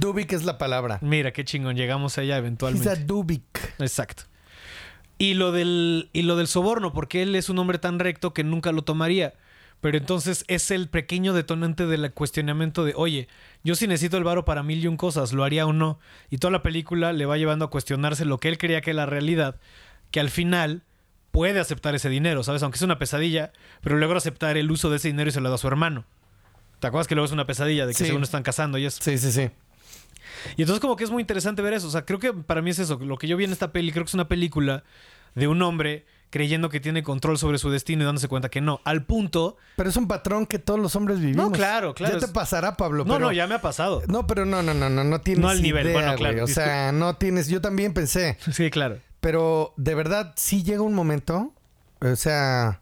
[0.00, 0.98] Dubik es la palabra.
[1.02, 3.04] Mira, qué chingón, llegamos a ella He's a eventualmente.
[3.04, 3.74] Dubik.
[3.78, 4.24] Exacto.
[5.18, 8.42] Y lo del, y lo del soborno, porque él es un hombre tan recto que
[8.42, 9.34] nunca lo tomaría.
[9.84, 13.28] Pero entonces es el pequeño detonante del cuestionamiento de, oye,
[13.64, 15.98] yo sí necesito el varo para mil y un cosas, ¿lo haría o no?
[16.30, 19.02] Y toda la película le va llevando a cuestionarse lo que él creía que era
[19.02, 19.60] la realidad,
[20.10, 20.84] que al final
[21.32, 22.62] puede aceptar ese dinero, ¿sabes?
[22.62, 25.50] Aunque es una pesadilla, pero logra aceptar el uso de ese dinero y se lo
[25.50, 26.06] da a su hermano.
[26.80, 28.06] ¿Te acuerdas que luego es una pesadilla de que Sí.
[28.06, 29.02] según están casando y eso?
[29.02, 29.50] Sí, sí, sí.
[30.56, 31.88] Y entonces como que es muy interesante ver eso.
[31.88, 32.98] O sea, creo que para mí es eso.
[33.04, 34.82] Lo que yo vi en esta peli, creo que es una película
[35.34, 38.80] de un hombre creyendo que tiene control sobre su destino y dándose cuenta que no.
[38.82, 39.56] Al punto...
[39.76, 41.46] Pero es un patrón que todos los hombres vivimos.
[41.46, 43.04] No, claro, claro, Ya te pasará, Pablo.
[43.04, 44.02] No, pero- no, ya me ha pasado.
[44.08, 46.42] No, pero no, no, no, no, no tienes No al nivel, idea, bueno, claro, güey.
[46.44, 47.46] O sea, no tienes...
[47.46, 48.36] Yo también pensé.
[48.52, 48.98] Sí, claro.
[49.20, 51.54] Pero de verdad, sí llega un momento,
[52.00, 52.80] o sea,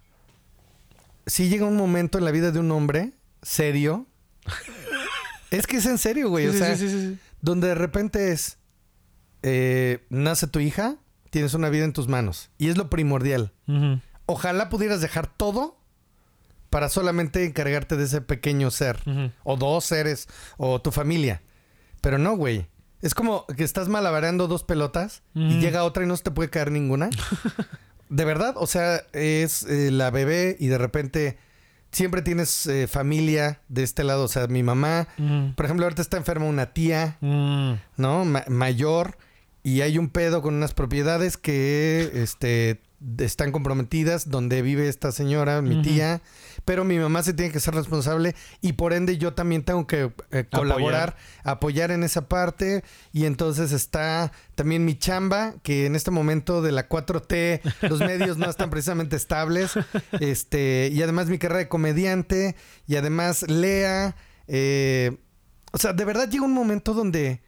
[1.26, 3.12] sí llega un momento en la vida de un hombre
[3.42, 4.06] serio.
[5.50, 6.46] es que es en serio, güey.
[6.48, 7.18] o Sí, sea, sí.
[7.42, 8.56] donde de repente es,
[9.42, 10.96] eh, nace tu hija,
[11.32, 12.50] tienes una vida en tus manos.
[12.58, 13.52] Y es lo primordial.
[14.26, 15.78] Ojalá pudieras dejar todo
[16.70, 19.00] para solamente encargarte de ese pequeño ser.
[19.42, 21.42] O dos seres, o tu familia.
[22.02, 22.66] Pero no, güey.
[23.00, 26.50] Es como que estás malabareando dos pelotas y llega otra y no se te puede
[26.50, 27.08] caer ninguna.
[28.10, 31.38] de verdad, o sea, es eh, la bebé y de repente
[31.90, 34.24] siempre tienes eh, familia de este lado.
[34.24, 35.08] O sea, mi mamá,
[35.56, 37.72] por ejemplo, ahorita está enferma una tía, Mm.
[37.96, 38.24] ¿no?
[38.26, 39.16] Ma- mayor
[39.62, 42.80] y hay un pedo con unas propiedades que este
[43.18, 46.22] están comprometidas donde vive esta señora, mi tía,
[46.64, 50.12] pero mi mamá se tiene que ser responsable y por ende yo también tengo que
[50.30, 56.12] eh, colaborar, apoyar en esa parte y entonces está también mi chamba que en este
[56.12, 59.72] momento de la 4T los medios no están precisamente estables,
[60.20, 62.54] este y además mi carrera de comediante
[62.86, 64.14] y además Lea,
[64.46, 65.18] eh,
[65.72, 67.42] o sea, de verdad llega un momento donde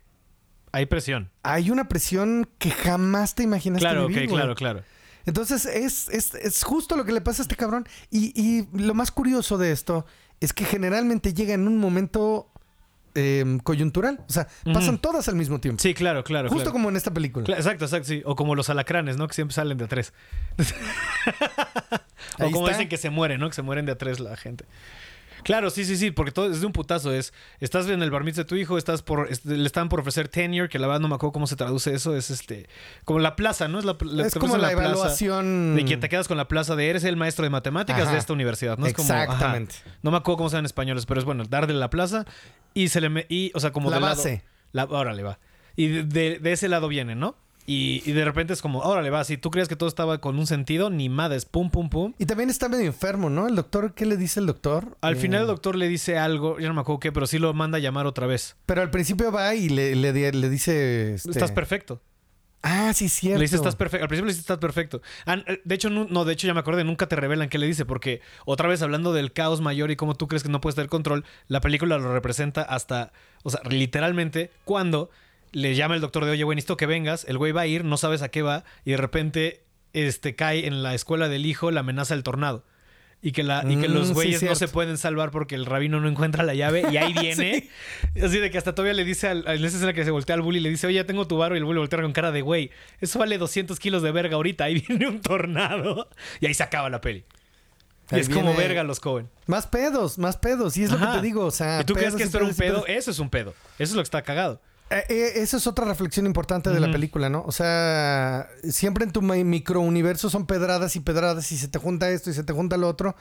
[0.75, 1.31] Hay presión.
[1.43, 4.41] hay una presión que jamás te imaginaste Claro, vivir, ok, güey.
[4.41, 4.83] claro, claro.
[5.27, 7.87] Entonces es, es, es justo lo que le pasa a este cabrón.
[8.11, 10.05] Y, y lo más curioso de esto
[10.41, 12.51] es que generalmente llega en un momento
[13.15, 14.21] eh, coyuntural.
[14.29, 15.81] O sea, pasan todas al mismo tiempo.
[15.81, 16.49] Sí, claro, claro.
[16.49, 16.73] justo claro.
[16.73, 17.47] como en esta película.
[17.57, 18.23] Exacto, exacto, sí.
[18.27, 19.29] O como los alacranes, ¿no?
[19.29, 20.13] Que siempre salen de a tres.
[22.39, 22.77] o Ahí como está.
[22.79, 23.49] dicen que se mueren, ¿no?
[23.49, 24.65] Que se mueren de a tres la gente.
[25.42, 27.12] Claro, sí, sí, sí, porque todo es de un putazo.
[27.12, 30.29] Es, estás en el bar mitzvah de tu hijo, estás por, le están por ofrecer
[30.29, 32.16] tenure, que la verdad no me acuerdo cómo se traduce eso.
[32.16, 32.68] Es este,
[33.05, 33.79] como la plaza, ¿no?
[33.79, 35.77] Es, la, la- es como la, evaluación.
[35.77, 38.12] De que te quedas con la plaza de eres el maestro de matemáticas Ajá.
[38.12, 38.87] de esta universidad, ¿no?
[38.87, 39.25] Es como, ajá.
[39.25, 39.75] Exactamente.
[40.03, 42.25] no me acuerdo cómo sean en españoles, pero es bueno, darle la plaza
[42.75, 43.27] y se le...
[43.29, 44.44] y, o sea, como La lado- base.
[44.73, 45.38] la, órale, va.
[45.77, 47.37] Y de, de- de ese lado viene, ¿no?
[47.66, 50.38] Y, y de repente es como, órale, va, si tú creías que todo estaba con
[50.38, 52.12] un sentido, ni madres, pum, pum, pum.
[52.18, 53.46] Y también está medio enfermo, ¿no?
[53.48, 54.98] El doctor, ¿qué le dice el doctor?
[55.00, 57.38] Al Eh, final el doctor le dice algo, ya no me acuerdo qué, pero sí
[57.38, 58.57] lo manda a llamar otra vez.
[58.66, 61.14] Pero al principio va y le, le, di- le dice...
[61.14, 62.03] este- Estás perfecto.
[62.66, 63.38] Ah, sí, cierto.
[63.38, 64.05] Le dice estás perfecto.
[64.05, 65.03] Al principio le dice estás perfecto.
[65.27, 67.59] Ah, eh, de hecho, no, no, de hecho ya me acordé, nunca te revelan qué
[67.59, 70.62] le dice, porque otra vez hablando del caos mayor y cómo tú crees que no
[70.62, 75.11] puedes tener control, la película lo representa hasta, o sea, literalmente cuando
[75.55, 77.85] le llama el doctor de, oye, güey, necesito que vengas, el güey va a ir,
[77.85, 81.71] no sabes a qué va, y de repente este, cae en la escuela del hijo
[81.71, 82.64] la amenaza del tornado.
[83.23, 85.64] Y que, la, y que Mm, los sí, güeyes no se pueden salvar porque el
[85.64, 87.71] rabino no encuentra la llave y ahí viene.
[88.23, 90.43] Así de que hasta todavía le dice, al, en esa escena que se voltea al
[90.43, 92.43] bully, le dice, oye, ya tengo tu barro y el bully voltea con cara de,
[92.43, 96.11] güey, eso vale 200 kilos de verga ahorita, ahí viene un tornado.
[96.40, 97.25] Y ahí se acaba la peli.
[98.11, 99.31] Ahí es como verga los Cohen.
[99.47, 100.77] Más pedos, más pedos.
[100.77, 101.81] Y es lo que te digo, o sea...
[101.81, 102.85] ¿Y tú crees que esto era un pedo?
[102.85, 102.99] pedos.
[102.99, 103.55] Eso es un pedo.
[103.79, 104.61] Eso es lo que está cagado.
[104.90, 107.42] Eh, eh, esa es otra reflexión importante de la película, ¿no?
[107.47, 112.11] O sea, siempre en tu mi- microuniverso son pedradas y pedradas y se te junta
[112.11, 113.16] esto y se te junta lo otro.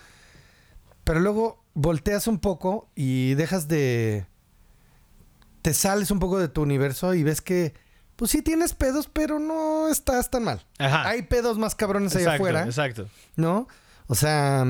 [1.04, 4.26] Pero luego volteas un poco y dejas de...
[5.62, 7.74] Te sales un poco de tu universo y ves que,
[8.18, 10.66] pues sí tienes pedos, pero no estás tan mal.
[10.78, 11.08] Ajá.
[11.08, 13.10] Hay pedos más cabrones allá exacto, afuera, exacto.
[13.38, 13.68] ¿no?
[14.08, 14.66] O sea...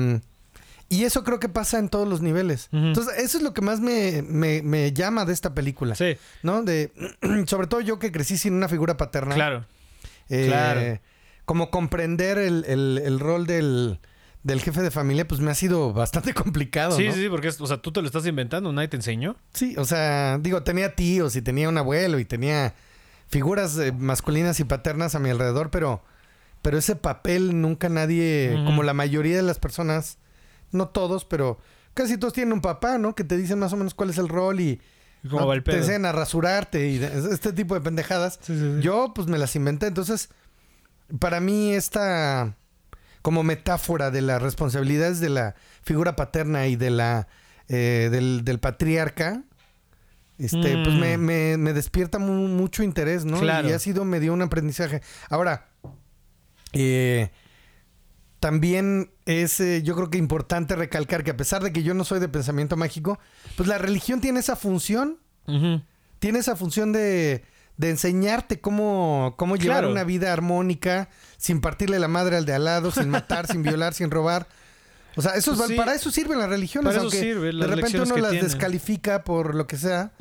[0.94, 2.68] Y eso creo que pasa en todos los niveles.
[2.72, 5.94] Entonces, eso es lo que más me, me- me llama de esta película.
[5.94, 6.62] Sí, ¿no?
[6.62, 6.92] De,
[7.46, 9.34] sobre todo yo que crecí sin una figura paterna.
[9.34, 9.64] claro.
[10.28, 11.00] eh, claro.
[11.44, 13.98] Como comprender el, el- el rol del,
[14.42, 17.12] del jefe de familia, pues me ha sido bastante complicado, Sí, ¿no?
[17.14, 19.36] sí, sí, porque es- o sea, tú te lo estás inventando, nadie te enseñó.
[19.52, 22.74] Sí, o sea, digo, tenía tíos y tenía un abuelo y tenía
[23.28, 26.02] figuras eh, masculinas y paternas a mi alrededor, pero,
[26.62, 30.18] pero ese papel nunca nadie, como la mayoría de las personas,
[30.74, 31.58] no todos, pero
[31.94, 33.14] casi todos tienen un papá, ¿no?
[33.14, 34.80] Que te dicen más o menos cuál es el rol y
[35.28, 35.46] ¿Cómo ¿no?
[35.46, 38.38] va el te enseñan a rasurarte y este tipo de pendejadas.
[38.42, 38.82] Sí, sí, sí.
[38.82, 39.86] Yo, pues, me las inventé.
[39.86, 40.28] Entonces,
[41.18, 42.56] para mí, esta
[43.22, 47.26] como metáfora de las responsabilidades de la figura paterna y de la
[47.68, 49.42] eh, del, del patriarca,
[50.36, 50.82] este, Mm.
[50.82, 53.40] pues me, me- me despierta mu- mucho interés, ¿no?
[53.40, 53.66] Claro.
[53.66, 55.00] Y ha sido, me dio un aprendizaje.
[55.30, 55.68] Ahora,
[56.74, 57.30] eh,
[58.44, 62.04] también es, eh, yo creo que importante recalcar que a pesar de que yo no
[62.04, 63.18] soy de pensamiento mágico,
[63.56, 65.16] pues la religión tiene esa función
[66.18, 67.42] tiene esa función de,
[67.78, 69.90] de enseñarte cómo, cómo llevar Claro.
[69.92, 73.94] una vida armónica sin partirle la madre al de al lado, sin matar, sin violar,
[73.94, 74.46] sin robar.
[75.16, 75.74] O sea, eso es- Pues sí.
[75.76, 79.54] para eso sirven las religiones, Para eso aunque sirve, de repente uno las descalifica por
[79.54, 80.12] lo que sea,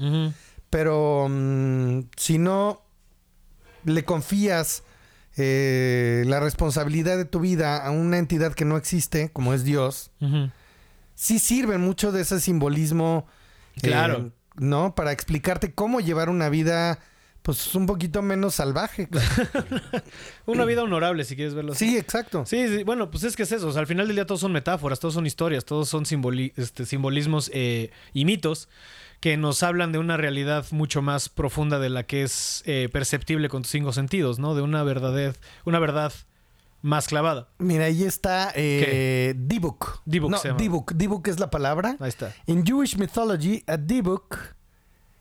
[0.69, 2.81] pero mm, si no
[3.83, 4.83] le confías
[5.37, 10.11] eh, la responsabilidad de tu vida a una entidad que no existe, como es Dios,
[11.15, 13.27] sí sirven mucho de ese simbolismo.
[13.77, 14.31] eh, Claro.
[14.55, 14.93] ¿No?
[14.93, 16.99] Para explicarte cómo llevar una vida,
[17.41, 19.09] pues, un poquito menos salvaje.
[20.45, 21.89] Una vida honorable, si quieres verlo así.
[21.89, 22.45] Sí, exacto.
[22.45, 23.67] Sí, sí, bueno, pues es que es eso.
[23.67, 26.53] O sea, al final del día todos son metáforas, todos son historias, todos son simboli-
[26.55, 28.69] este, simbolismos eh, y mitos
[29.23, 33.47] que nos hablan de una realidad mucho más profunda de la que es eh, perceptible
[33.47, 34.53] con tus cinco sentidos, ¿no?
[34.53, 35.33] De una verdad,
[35.63, 36.11] una verdad
[36.81, 37.47] más clavada.
[37.57, 40.01] Mira, ahí está eh, Dibuk.
[40.03, 40.59] Dibuk No, se llama.
[40.59, 40.91] Dibuk.
[40.95, 41.95] Dibuk es la palabra.
[42.01, 42.35] Ahí está.
[42.47, 44.37] In Jewish mythology, a Dibuk.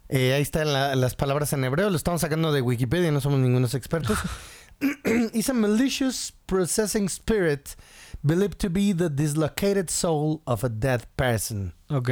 [0.08, 1.88] eh, ahí están la- las palabras en hebreo.
[1.88, 4.18] Lo estamos sacando de Wikipedia, no somos ningunos expertos.
[5.32, 7.76] is a malicious processing spirit
[8.24, 11.72] believed to be the dislocated soul of a dead person.
[11.88, 12.10] Ok.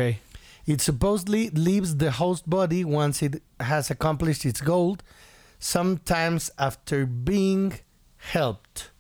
[0.71, 4.99] It supposedly leaves the host body once it has accomplished its goal,
[5.59, 7.73] sometimes after being
[8.33, 8.93] helped.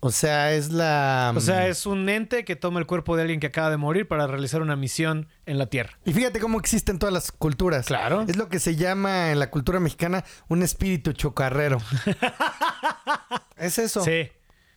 [0.00, 1.34] O sea, es la...
[1.36, 4.08] O sea, es un ente que toma el cuerpo de alguien que acaba de morir
[4.08, 5.98] para realizar una misión en la Tierra.
[6.06, 7.84] Y fíjate cómo existe en todas las culturas.
[7.84, 8.24] Claro.
[8.26, 11.76] Es lo que se llama en la cultura mexicana un espíritu chocarrero.
[13.58, 14.02] es eso.
[14.02, 14.30] Sí,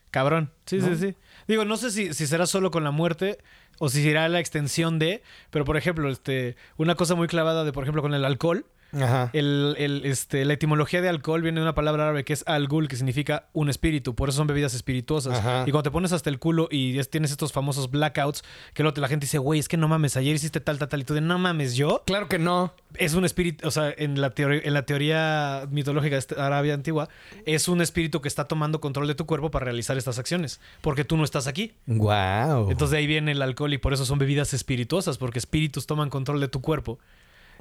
[0.10, 0.52] cabrón.
[0.66, 0.88] Sí, ¿No?
[0.88, 1.16] sí, sí.
[1.52, 3.38] Digo, no sé si, si será solo con la muerte
[3.78, 7.74] o si será la extensión de, pero por ejemplo, este, una cosa muy clavada de,
[7.74, 8.66] por ejemplo, con el alcohol.
[8.94, 9.30] Ajá.
[9.34, 12.88] El, el, este, la etimología de alcohol viene de una palabra árabe que es al-gul,
[12.88, 14.16] que significa un espíritu.
[14.16, 15.40] Por eso son bebidas espirituosas.
[15.40, 15.64] Ajá.
[15.68, 19.00] Y cuando te pones hasta el culo y es- tienes estos famosos blackouts, que luego
[19.02, 21.02] la gente dice, güey, es que no mames, ayer hiciste tal, tal, tal.
[21.02, 22.04] Y tú de, no mames, yo.
[22.06, 22.74] Claro que no.
[22.96, 26.74] Es un espíritu, o sea, en la, teoría, en la teoría mitológica de esta- Arabia
[26.74, 27.08] antigua,
[27.46, 31.06] es un espíritu que está tomando control de tu cuerpo para realizar estas acciones, porque
[31.06, 31.74] tú no estás aquí.
[31.86, 32.70] Wow.
[32.72, 36.10] Entonces de ahí viene el alcohol y por eso son bebidas espirituosas, porque espíritus toman
[36.10, 37.00] control de tu cuerpo.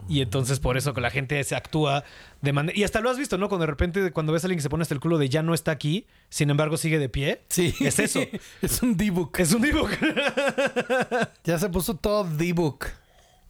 [0.09, 2.05] Y entonces por eso que la gente se actúa
[2.41, 2.77] de manera...
[2.79, 3.49] Y hasta lo has visto, ¿no?
[3.49, 5.43] Cuando de repente, cuando ves a alguien que se pone hasta el culo de ya
[5.43, 7.43] no está aquí, sin embargo sigue de pie.
[7.49, 7.75] sí.
[7.81, 8.21] Es eso.
[8.63, 9.39] es un D-book.
[9.39, 9.91] Es un dibujo.
[11.45, 12.87] Ya se puso todo D-book.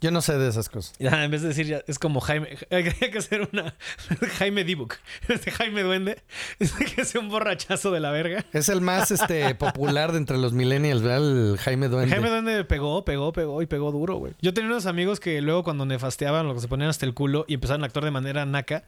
[0.01, 0.95] Yo no sé de esas cosas.
[0.99, 2.57] Ya, en vez de decir, ya, es como Jaime.
[2.71, 3.75] Hay que hacer una.
[4.39, 4.97] Jaime Dibuk.
[5.29, 6.23] Este Jaime Duende.
[6.59, 8.45] Es que sea un borrachazo de la verga.
[8.53, 11.51] Es el más este, popular de entre los millennials, ¿verdad?
[11.51, 12.11] El Jaime Duende.
[12.11, 14.33] Jaime Duende pegó, pegó, pegó y pegó duro, güey.
[14.41, 17.45] Yo tenía unos amigos que luego cuando nefasteaban, lo que se ponían hasta el culo
[17.47, 18.85] y empezaban a actuar de manera naca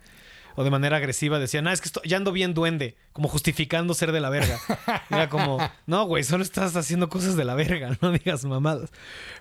[0.57, 3.94] o de manera agresiva decían, ah, es que esto- ya ando bien duende, como justificando
[3.94, 4.59] ser de la verga.
[5.11, 8.90] Era como, no, güey, solo estás haciendo cosas de la verga, no digas mamadas.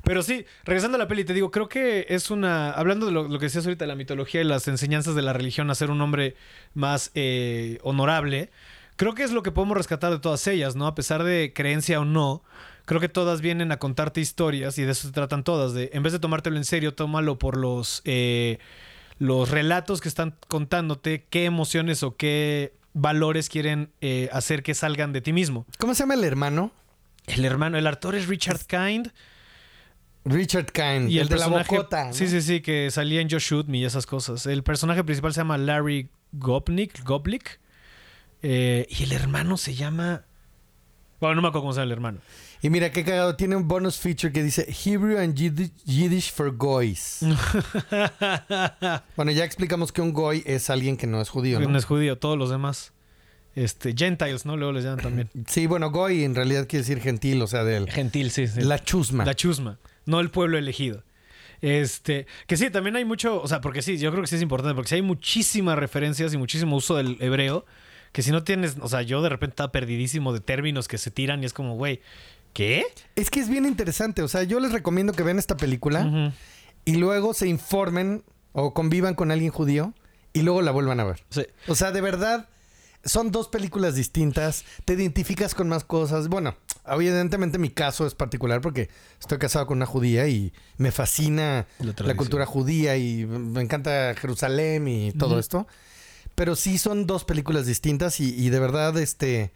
[0.03, 3.27] Pero sí, regresando a la peli, te digo, creo que es una, hablando de lo,
[3.27, 5.91] lo que decías ahorita, de la mitología y las enseñanzas de la religión, a ser
[5.91, 6.35] un hombre
[6.73, 8.49] más eh, honorable,
[8.95, 10.87] creo que es lo que podemos rescatar de todas ellas, ¿no?
[10.87, 12.43] A pesar de creencia o no.
[12.85, 15.73] Creo que todas vienen a contarte historias y de eso se tratan todas.
[15.73, 18.57] De, en vez de tomártelo en serio, tómalo por los, eh,
[19.21, 25.13] los relatos que están contándote, qué emociones o qué valores quieren eh, hacer que salgan
[25.13, 25.67] de ti mismo.
[25.77, 26.71] ¿Cómo se llama el hermano?
[27.27, 29.11] El hermano, el actor es Richard Kind.
[30.25, 32.05] Richard Kind, Y el, el, de la bocota.
[32.05, 32.13] ¿no?
[32.13, 34.47] Sí, sí, sí, que salía en Just Shoot Me y esas cosas.
[34.47, 37.03] El personaje principal se llama Larry Gopnik.
[37.03, 37.59] Goplik.
[38.41, 40.25] Eh, y el hermano se llama.
[41.19, 42.21] Bueno, no me acuerdo cómo se llama el hermano.
[42.63, 47.21] Y mira qué cagado, tiene un bonus feature que dice Hebrew and Yiddish, for Goys.
[49.15, 51.77] bueno, ya explicamos que un goy es alguien que no es judío, no ¿no?
[51.79, 52.93] es judío, todos los demás.
[53.55, 54.57] Este, Gentiles, ¿no?
[54.57, 55.29] Luego les llaman también.
[55.47, 58.47] Sí, bueno, goy en realidad quiere decir gentil, o sea, del Gentil, sí.
[58.47, 58.61] sí.
[58.61, 59.25] la chusma.
[59.25, 61.03] La chusma, no el pueblo elegido.
[61.61, 64.41] Este, que sí, también hay mucho, o sea, porque sí, yo creo que sí es
[64.41, 67.65] importante, porque sí hay muchísimas referencias y muchísimo uso del hebreo,
[68.11, 71.11] que si no tienes, o sea, yo de repente estaba perdidísimo de términos que se
[71.11, 72.01] tiran y es como, güey,
[72.53, 72.85] ¿qué?
[73.15, 76.33] Es que es bien interesante, o sea, yo les recomiendo que vean esta película
[76.85, 78.23] y luego se informen
[78.53, 79.93] o convivan con alguien judío
[80.33, 81.23] y luego la vuelvan a ver.
[81.29, 81.45] Sí.
[81.67, 82.49] O sea, de verdad,
[83.03, 86.27] son dos películas distintas, te identificas con más cosas.
[86.27, 86.55] Bueno,
[86.87, 88.89] evidentemente mi caso es particular porque
[89.19, 94.87] estoy casado con una judía y me fascina La cultura judía y me encanta Jerusalén
[94.87, 95.67] y todo esto.
[96.35, 99.51] Pero sí son dos películas distintas y, y de verdad, este...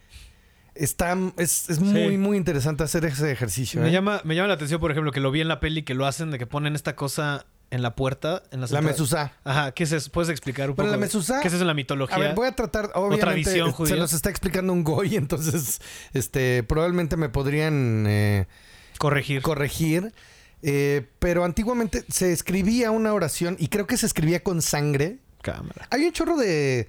[0.78, 2.18] Está, es, es muy, Sí.
[2.18, 3.80] muy interesante hacer ese ejercicio.
[3.80, 3.92] Me ¿eh?
[3.92, 6.06] llama, me llama la atención, por ejemplo, que lo vi en la peli que lo
[6.06, 8.84] hacen de que ponen esta cosa en la puerta, en La entradas.
[8.84, 9.32] mezuzá.
[9.42, 10.10] Ajá, ¿qué es eso?
[10.12, 10.88] ¿Puedes explicar un poco?
[10.88, 12.14] la mezuzá- ¿Qué es eso en la mitología?
[12.16, 13.94] A ver, voy a tratar, obviamente, tradición judía.
[13.94, 15.80] se los está explicando un goy, entonces,
[16.12, 18.46] este, probablemente me podrían eh,
[18.98, 19.42] Corregir.
[19.42, 20.12] corregir.
[20.62, 25.18] eh, pero antiguamente se escribía una oración y creo que se escribía con sangre.
[25.42, 25.86] Cámara.
[25.90, 26.88] Hay un chorro de,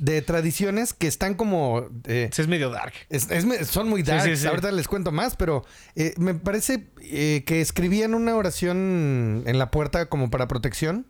[0.00, 1.86] de tradiciones que están como...
[2.04, 2.92] eh, Sí, es medio dark.
[3.10, 4.46] es- es- son muy dark, sí, sí.
[4.46, 9.70] ahorita les cuento más, pero eh, me parece eh, que escribían una oración en la
[9.70, 11.06] puerta como para protección.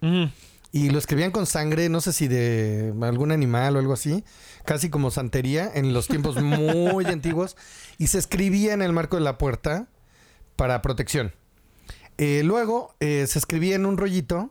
[0.72, 4.22] Y lo escribían con sangre, no sé si de algún animal o algo así,
[4.64, 7.56] casi como santería en los tiempos muy antiguos.
[7.98, 9.88] Y se escribía en el marco de la puerta
[10.56, 11.32] para protección.
[12.18, 14.50] Luego se escribía en un rollito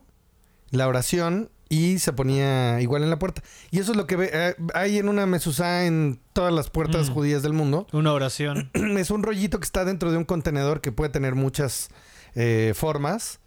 [0.70, 3.42] la oración y se ponía igual en la puerta.
[3.70, 7.08] Y eso es lo que ve- eh, hay en una mezuzá en todas las puertas
[7.08, 7.12] Mm.
[7.14, 7.86] judías del mundo.
[7.92, 8.70] Una oración.
[8.74, 11.88] es un rollito que está dentro de un contenedor que puede tener muchas
[12.34, 13.40] eh, formas.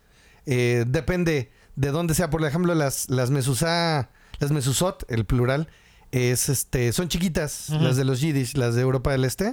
[0.46, 2.30] Eh, depende de dónde sea.
[2.30, 4.10] Por ejemplo, las, las mezuzá,
[4.40, 5.68] las mezuzot, el plural,
[6.12, 7.70] es este, son chiquitas.
[7.70, 9.52] Las de los yiddish, las de Europa del Este,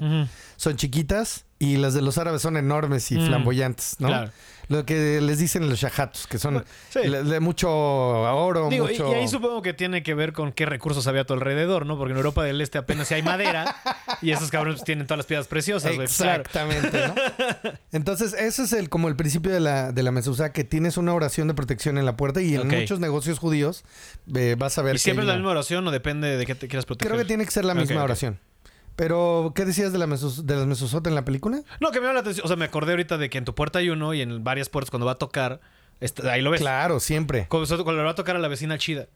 [0.56, 1.44] son chiquitas.
[1.62, 3.26] Y las de los árabes son enormes y Mm.
[3.26, 4.08] flamboyantes, ¿no?
[4.08, 4.30] Claro.
[4.68, 7.00] Lo que les dicen los shahatos, que son Sí.
[7.04, 9.11] le- de mucho oro, Digo, mucho...
[9.11, 11.98] y, ahí supongo que tiene que ver con qué recursos había a tu alrededor, ¿no?
[11.98, 13.76] Porque en Europa del Este apenas si hay madera
[14.22, 15.90] y esos cabrones pues, tienen todas las piedras preciosas.
[15.90, 16.04] Claro.
[16.04, 17.14] Exactamente, ¿no?
[17.92, 21.12] Entonces, ese es el como el principio de la, de la mezuzá, que tienes una
[21.14, 23.84] oración de protección en la puerta y en muchos negocios judíos
[24.34, 26.68] eh, vas a ver ¿Y siempre es la misma oración o depende de qué te
[26.68, 27.11] quieras proteger?
[27.12, 28.38] Creo que tiene que ser la misma oración.
[29.01, 31.62] Pero, ¿qué decías de, la de las mezuzot en la película?
[31.80, 32.44] No, que me llama la atención.
[32.44, 34.68] O sea, me acordé ahorita de que en tu puerta hay uno y en varias
[34.68, 35.62] puertas cuando va a tocar,
[36.01, 36.61] está- ahí lo ves.
[36.61, 37.46] Claro, siempre.
[37.48, 39.07] Cuando, cuando le va a tocar a la vecina chida.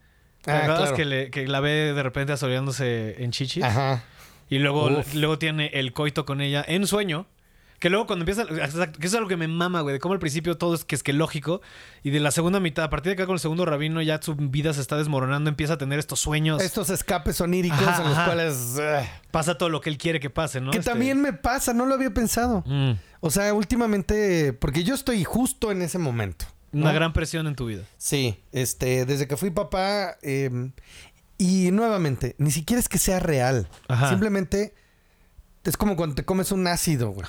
[0.40, 0.96] ¿Te Ah, acuerdas claro.
[0.96, 3.62] que, le- que la ve de repente asoleándose en chichis?
[3.62, 4.04] Ajá.
[4.48, 5.14] Y luego, Uf.
[5.14, 7.26] luego tiene el coito con ella en sueño.
[7.84, 10.18] Que luego cuando empieza, exacto, que es algo que me mama, güey, de cómo al
[10.18, 11.60] principio todo es que es que lógico
[12.02, 14.34] y de la segunda mitad, a partir de acá con el segundo rabino ya su
[14.36, 18.16] vida se está desmoronando, empieza a tener estos sueños, Estos escapes oníricos Ajá, en los
[18.16, 18.24] ajá.
[18.24, 18.78] cuales...
[18.80, 20.70] ah, pasa todo lo que él quiere que pase, ¿no?
[20.70, 22.64] que Este- también me pasa, no lo había pensado.
[22.64, 24.54] Mm, O sea, últimamente...
[24.54, 26.46] Porque yo estoy justo en ese momento.
[26.72, 27.82] una gran presión en tu vida.
[27.98, 30.70] Sí, este, desde que fui papá, eh,
[31.36, 33.68] y nuevamente, ni siquiera es que sea real.
[33.88, 34.08] Ajá.
[34.08, 34.72] Simplemente
[35.64, 37.26] es como cuando te comes un ácido, güey.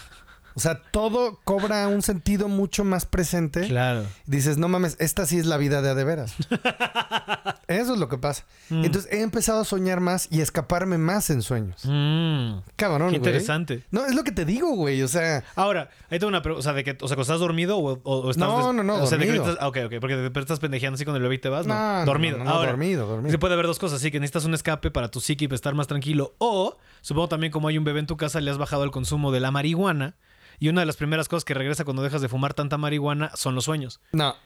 [0.56, 3.68] O sea, todo cobra un sentido mucho más presente.
[3.68, 4.06] Claro.
[4.26, 6.34] Dices, no mames, esta sí es la vida de a de veras.
[7.68, 8.45] Eso es lo que pasa.
[8.70, 8.86] Mm.
[8.86, 11.82] Entonces he empezado a soñar más y a escaparme más en sueños.
[11.84, 13.30] Mm, Cabrón, qué güey.
[13.30, 13.84] interesante.
[13.91, 15.01] No, es lo que te digo, güey.
[15.01, 16.60] O sea, Ahora, ahí tengo una pregunta.
[16.60, 18.47] O sea, de que, o sea, estás dormido o, estás.
[18.47, 19.93] No, no, no, O sea, de que estás- ok, ok.
[19.99, 21.66] Porque repente estás pendejeando así con el bebé y te vas.
[21.66, 22.38] No, dormido.
[22.38, 23.32] no, no, Ahora, dormido, dormido.
[23.32, 25.74] Se puede haber dos cosas, así que necesitas un escape para tu psique y estar
[25.74, 26.36] más tranquilo.
[26.38, 29.32] O, supongo también como hay un bebé en tu casa, le has bajado el consumo
[29.32, 30.16] de la marihuana.
[30.60, 33.56] Y una de las primeras cosas que regresa cuando dejas de fumar tanta marihuana son
[33.56, 33.99] los sueños.
[34.12, 34.36] no.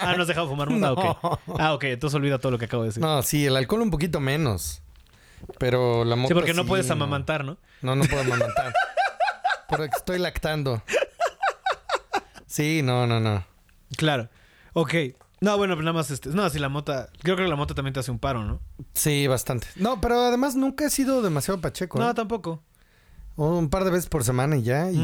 [0.00, 0.70] ah, no has dejado de fumar.
[0.70, 0.92] No.
[0.92, 1.40] Ok.
[1.58, 1.84] Ah, ok.
[1.84, 3.02] Entonces olvida todo lo que acabo de decir.
[3.02, 4.82] No, sí, el alcohol un poquito menos.
[5.58, 7.58] Pero la sí, mota porque no sí, puedes amamantar, ¿no?
[7.80, 8.72] No, no puedo amamantar.
[9.68, 10.82] porque estoy lactando.
[12.46, 13.44] Sí, no, no, no.
[13.96, 14.28] Claro.
[14.74, 14.94] Ok.
[15.40, 16.28] No, bueno, pero nada más este.
[16.28, 17.08] No, si la mota.
[17.22, 18.60] Creo que la mota también te hace un paro, ¿no?
[18.94, 19.66] Sí, bastante.
[19.76, 21.98] No, pero además nunca he sido demasiado pacheco.
[21.98, 22.14] No, ¿eh?
[22.14, 22.62] tampoco.
[23.36, 24.90] Un par de veces por semana y ya.
[24.90, 24.98] Y...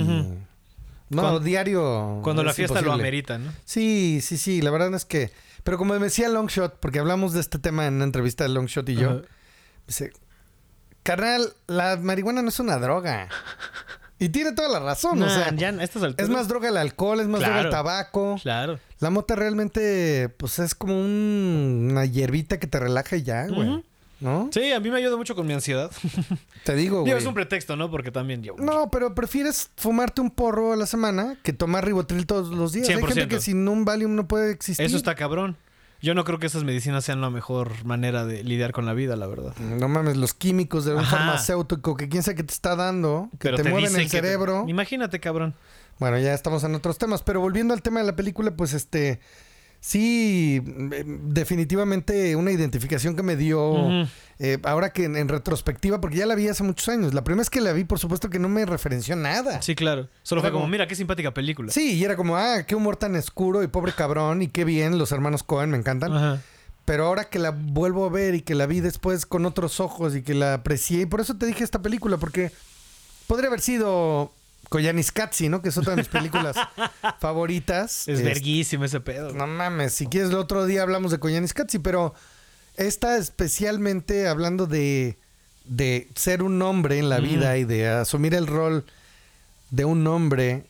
[1.11, 2.21] No, Cuando- diario.
[2.23, 3.51] Cuando la es fiesta lo amerita, ¿no?
[3.65, 4.61] Sí, sí, sí.
[4.61, 5.31] La verdad es que.
[5.65, 8.95] Pero como decía Longshot, porque hablamos de este tema en una entrevista de Longshot y
[8.97, 9.23] yo,
[9.87, 10.13] dice:
[11.03, 13.29] Carnal, la marihuana no es una droga.
[14.19, 15.23] Y tiene toda la razón.
[15.23, 18.37] o sea, ya estas es más droga el alcohol, es más droga el tabaco.
[18.43, 18.79] Claro.
[18.99, 23.83] La mota realmente, pues es como un- una hierbita que te relaja y ya, güey.
[24.21, 24.51] ¿No?
[24.53, 25.91] Sí, a mí me ayuda mucho con mi ansiedad.
[26.65, 27.13] Te digo, güey.
[27.13, 27.91] es un pretexto, ¿no?
[27.91, 28.57] Porque también yo.
[28.59, 32.89] No, pero prefieres fumarte un porro a la semana que tomar ribotril todos los días.
[32.89, 33.07] Hay 100%.
[33.07, 34.85] gente que sin un Valium no puede existir.
[34.85, 35.57] Eso está cabrón.
[36.01, 39.17] Yo no creo que esas medicinas sean la mejor manera de lidiar con la vida,
[39.17, 39.57] la verdad.
[39.57, 41.17] No mames, los químicos de un Ajá.
[41.17, 44.21] farmacéutico que quién sabe qué te está dando, que Pero te, mueven dicen el que
[44.21, 44.65] te- cerebro.
[44.69, 45.55] Imagínate, cabrón.
[45.99, 49.19] Bueno, ya estamos en otros temas, pero volviendo al tema de la película, pues este
[49.81, 50.61] sí
[50.93, 54.07] eh, definitivamente una identificación que me dio
[54.39, 57.15] eh, ahora que en, en retrospectiva, porque ya la vi hace muchos años.
[57.15, 59.63] La primera vez que la vi, por supuesto que no me referenció nada.
[59.63, 60.09] Sí, claro.
[60.23, 61.73] Solo Era fue como, como- mira, qué simpática película.
[61.73, 64.99] Sí, y era como, ah, qué humor tan oscuro y pobre cabrón y qué bien,
[64.99, 66.13] los hermanos Cohen me encantan.
[66.13, 66.43] Ajá.
[66.85, 70.17] Pero ahora que la vuelvo a ver y que la vi después con otros ojos
[70.17, 72.51] y que la aprecié, y por eso te dije esta película, porque
[73.27, 74.33] podría haber sido
[74.69, 75.63] Koyaanisqatsi, ¿no?
[75.63, 76.57] Que es otra de mis películas
[77.21, 78.09] favoritas.
[78.09, 79.33] Es Este, verguísimo ese pedo.
[79.33, 82.15] No mames, si quieres el otro día hablamos de Koyaanisqatsi, pero
[82.77, 85.19] esta especialmente hablando de,
[85.65, 88.85] de ser un hombre en la vida y de asumir el rol
[89.71, 90.65] de un hombre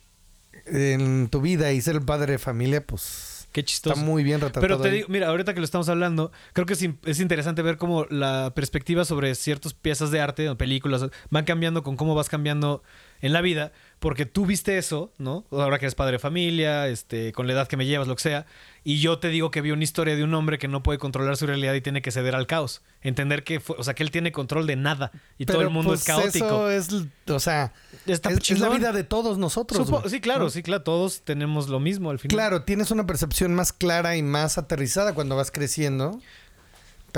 [0.67, 3.95] en tu vida y ser el padre de familia, pues Qué chistoso.
[3.95, 4.61] está muy bien retratado.
[4.61, 4.95] Pero te ahí.
[4.97, 8.53] digo, mira, ahorita que lo estamos hablando, creo que es, es interesante ver cómo la
[8.55, 12.83] perspectiva sobre ciertas piezas de arte o películas van cambiando con cómo vas cambiando
[13.23, 15.45] en la vida, porque tú viste eso, ¿no?
[15.51, 18.23] Ahora que eres padre de familia, este, con la edad que me llevas, lo que
[18.23, 18.47] sea,
[18.85, 21.37] y yo te digo que vi una historia de un hombre que no puede controlar
[21.37, 22.83] su realidad y tiene que ceder al caos.
[23.03, 25.91] Entender que, fue, o sea, que él tiene control de nada y todo el mundo
[25.91, 26.69] pues, es caótico.
[26.71, 27.73] Eso es, o sea,
[28.07, 29.89] Está es, es la vida de todos nosotros.
[29.89, 30.51] Supo- sí, claro, ¿no?
[30.51, 32.35] sí, claro, todos tenemos lo mismo al final.
[32.35, 36.21] Claro, tienes una percepción más clara y más aterrizada cuando vas creciendo.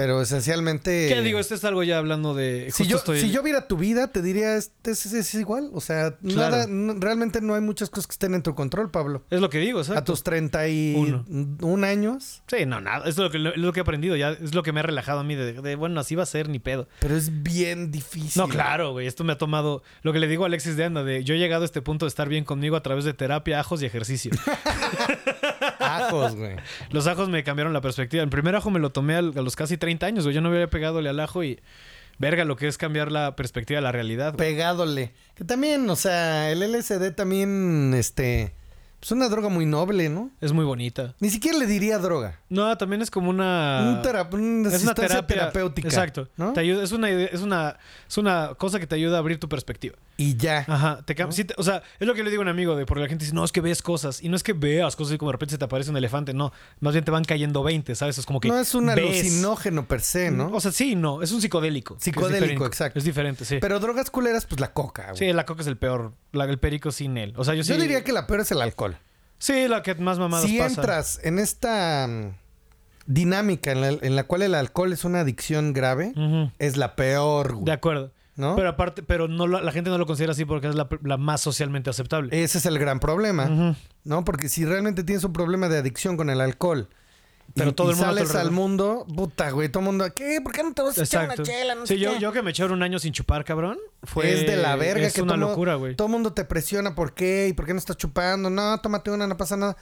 [0.01, 1.09] Pero esencialmente.
[1.13, 1.39] ¿Qué digo?
[1.39, 2.71] Esto es algo ya hablando de.
[2.73, 5.69] Si yo, estoy- si yo viera tu vida, te diría, es, es, es igual.
[5.75, 6.57] O sea, Claro.
[6.57, 9.23] nada, no- realmente no hay muchas cosas que estén en tu control, Pablo.
[9.29, 10.01] Es lo que digo, ¿sabes?
[10.01, 12.43] A tus 31 años.
[12.47, 13.07] Sí, no, nada.
[13.07, 14.17] Es lo, que, es lo que he aprendido.
[14.17, 15.35] Ya es lo que me ha relajado a mí.
[15.35, 16.89] De, de, bueno, así va a ser, ni pedo.
[17.01, 18.41] Pero es bien difícil.
[18.41, 19.07] No, claro, güey.
[19.07, 19.83] Esto me ha tomado.
[20.01, 22.07] Lo que le digo a Alexis de Anda, de yo he llegado a este punto
[22.07, 24.31] de estar bien conmigo a través de terapia, ajos y ejercicio.
[25.79, 26.57] Ajos, güey.
[26.91, 28.23] los ajos me cambiaron la perspectiva.
[28.23, 30.35] El primer ajo me lo tomé a los casi 30 años, güey.
[30.35, 31.61] Yo no había pegadole al ajo y.
[32.19, 34.35] Verga, lo que es cambiar la perspectiva de la realidad.
[34.35, 34.51] güey.
[34.51, 35.15] Pegádole.
[35.35, 38.53] Que también, o sea, el LSD también, este.
[39.03, 40.31] Es una droga muy noble, ¿no?
[40.43, 41.15] Es muy bonita.
[41.21, 42.39] Ni siquiera le diría droga.
[42.51, 44.03] No, también es como una.
[44.05, 45.89] Un una es una terapia terapéutica.
[45.89, 46.29] Exacto.
[46.37, 46.53] ¿no?
[46.53, 49.49] Te ayuda, es, una, es, una, es una cosa que te ayuda a abrir tu
[49.49, 49.97] perspectiva.
[50.21, 50.67] Y ya.
[50.69, 51.01] Ajá.
[51.07, 53.01] Te, sí te- o sea, es lo que le digo a un amigo de porque
[53.03, 54.23] la gente dice, no, es que ves cosas.
[54.23, 56.35] Y no es que veas cosas y como de repente se te aparece un elefante.
[56.35, 58.19] No, más bien te van cayendo 20, ¿sabes?
[58.19, 58.49] Es como que.
[58.49, 60.49] no es un alucinógeno per se, ¿no?
[60.53, 61.23] O sea, sí, no.
[61.23, 61.97] Es un psicodélico.
[61.97, 62.67] es Psicodélico, diferente.
[62.67, 62.99] exacto.
[62.99, 63.57] Es diferente, sí.
[63.63, 65.17] Pero drogas culeras, pues la coca, güey.
[65.17, 66.13] sí, la coca es el peor.
[66.33, 67.33] La, el perico sin él.
[67.39, 67.73] O sea, yo sí.
[67.73, 68.99] Yo diría que la peor es el alcohol.
[69.39, 70.75] Sí, la que más mamadas si pasa.
[70.83, 72.35] entras en esta mm,
[73.07, 76.13] dinámica en la, en la cual el alcohol es una adicción grave,
[76.59, 77.65] es la peor, güey.
[77.65, 78.13] De acuerdo.
[78.41, 78.57] ¿No?
[78.57, 81.17] Pero aparte, pero no lo- la gente no lo considera así porque es la, la
[81.17, 82.43] más socialmente aceptable.
[82.43, 83.77] Ese es el gran problema.
[84.05, 84.25] ¿no?
[84.25, 86.89] Porque si realmente tienes un problema de adicción con el alcohol,
[87.55, 89.87] Pero y, todo y el mundo a tu sales al mundo, puta, güey, todo el
[89.87, 90.41] mundo, ¿qué?
[90.43, 91.51] ¿Por qué no te vas a echar una Exacto.
[91.51, 91.75] chela?
[91.75, 92.19] No sí, sé yo, qué?
[92.21, 93.77] yo que me echaron un año sin chupar, cabrón.
[94.05, 95.95] Fue, es de la verga Es que una todo, locura, güey.
[95.97, 97.49] todo el mundo te presiona, ¿por qué?
[97.49, 98.49] ¿Y por qué no estás chupando?
[98.51, 99.77] No, tómate una, no pasa nada.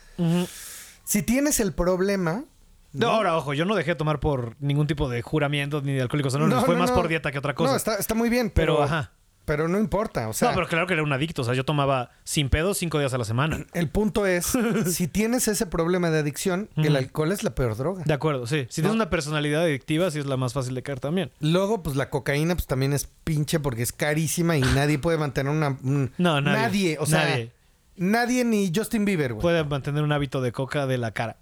[1.04, 2.44] Si tienes el problema...
[2.92, 6.02] No, ahora, ojo, yo no dejé de tomar por ningún tipo de juramiento ni de
[6.02, 6.62] alcohólicos anónimos.
[6.62, 6.96] No, Fue no, más no.
[6.96, 7.72] por dieta que otra cosa.
[7.72, 9.12] No, está, está muy bien, pero, pero, ajá.
[9.44, 10.26] pero no importa.
[10.28, 11.42] O sea, no, pero claro que era un adicto.
[11.42, 13.58] O sea, yo tomaba sin pedo cinco días a la semana.
[13.74, 18.02] el punto es, si tienes ese problema de adicción, el alcohol es la peor droga.
[18.06, 18.66] De acuerdo, sí.
[18.70, 21.30] Si tienes una personalidad adictiva, sí es la más fácil de caer también.
[21.40, 25.52] Luego, pues la cocaína pues también es pinche porque es carísima y nadie puede mantener
[25.52, 25.76] una...
[25.82, 26.96] un- No, nadie.
[26.98, 27.52] o sea, Nadie.
[27.96, 29.42] nadie, ni Justin Bieber, güey.
[29.42, 31.36] Puede mantener un hábito de coca de la cara.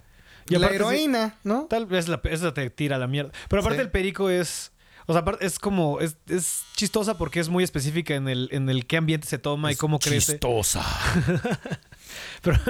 [0.48, 1.66] Y la heroína, ¿no?
[1.68, 3.32] tal vez la, esa te tira la mierda.
[3.48, 3.84] Pero aparte Sí.
[3.84, 4.72] el perico es...
[5.08, 6.00] O sea, aparte es como...
[6.00, 9.70] Es, es chistosa porque es muy específica en el, en el qué ambiente se toma
[9.70, 10.32] y cómo crece.
[10.32, 10.84] Chistosa.
[12.42, 12.58] Pero...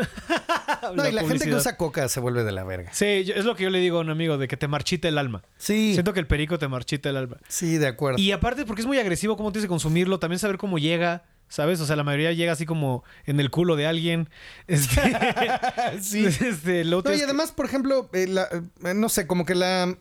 [0.94, 2.90] No, y la gente que usa coca se vuelve de la verga.
[2.92, 5.08] Sí, yo- es lo que yo le digo a un amigo, de que te marchita
[5.08, 5.42] el alma.
[5.56, 7.38] Sí, Siento que el perico te marchita el alma.
[7.48, 8.20] sí, de acuerdo.
[8.20, 11.80] Y aparte, porque es muy agresivo, cómo tienes que consumirlo, también saber cómo llega, ¿sabes?
[11.80, 14.28] O sea, la mayoría llega así como en el culo de alguien.
[14.66, 15.00] Este,
[16.00, 16.24] Sí.
[16.26, 18.48] este, lo No, y además, por ejemplo, eh, la-
[18.84, 19.96] eh, no sé, como que la...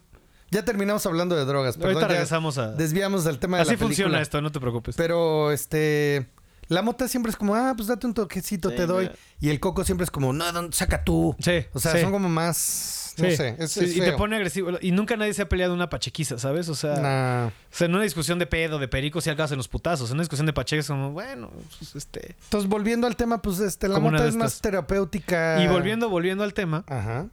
[0.52, 2.72] Ya terminamos hablando de drogas, perdón, ahorita regresamos a...
[2.74, 3.88] desviamos del tema de Así la película.
[3.88, 4.96] funciona esto, no te preocupes.
[4.96, 6.28] Pero, este...
[6.68, 9.12] La mota siempre es como, ah, pues date un toquecito, Sí, te doy.
[9.40, 11.36] Y el coco siempre es como, no, no, saca tú.
[11.40, 12.02] Sí, O sea, sí.
[12.02, 13.05] son como más...
[13.18, 14.72] No Sí, sé, es, sí, es y te pone agresivo.
[14.82, 16.68] Y nunca nadie se ha peleado una pachequiza, ¿sabes?
[16.70, 17.48] O sea, Nah.
[17.48, 20.10] o sea, en una discusión de pedo, de perico, si acabas en los putazos.
[20.10, 22.36] En una discusión de pacheques, como, bueno, pues, este.
[22.44, 25.64] Entonces, volviendo al tema, pues este, la mota de es más terapéutica.
[25.64, 27.28] Y volviendo, volviendo al tema, Ajá.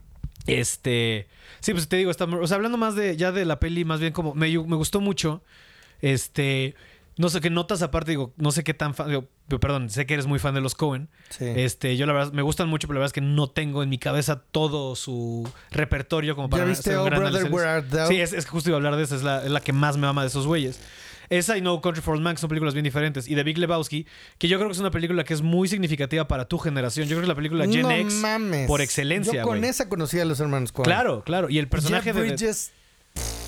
[0.47, 1.27] Este.
[1.61, 3.99] Sí, pues te digo, está, o sea, hablando más de ya de la peli, más
[3.99, 5.41] bien como me, me gustó mucho.
[6.01, 6.75] Este.
[7.15, 9.07] No sé qué notas aparte, digo, no sé qué tan fan.
[9.07, 9.27] digo,
[9.59, 11.09] perdón, sé que eres muy fan de los Cohen.
[11.29, 11.45] Sí.
[11.45, 13.89] Este, yo la verdad me gustan mucho, pero la verdad es que no tengo en
[13.89, 17.51] mi cabeza todo su repertorio como para ¿Ya viste hacer un Oh gran Brother.
[17.51, 18.07] Where Art Thou?
[18.07, 19.73] Sí, es, es que justo iba a hablar de esa, es la, es la que
[19.73, 20.79] más me ama de esos güeyes.
[21.29, 23.27] Esa y No Country for Old que son películas bien diferentes.
[23.27, 24.05] Y The Big Lebowski,
[24.37, 27.07] que yo creo que es una película que es muy significativa para tu generación.
[27.07, 28.67] Yo creo que es la película Gen no X mames.
[28.67, 30.85] por excelencia, Yo con esa conocí a los hermanos Coen.
[30.85, 31.49] Claro, claro.
[31.49, 32.21] Y el personaje Jeff de...
[32.21, 32.71] Bridges.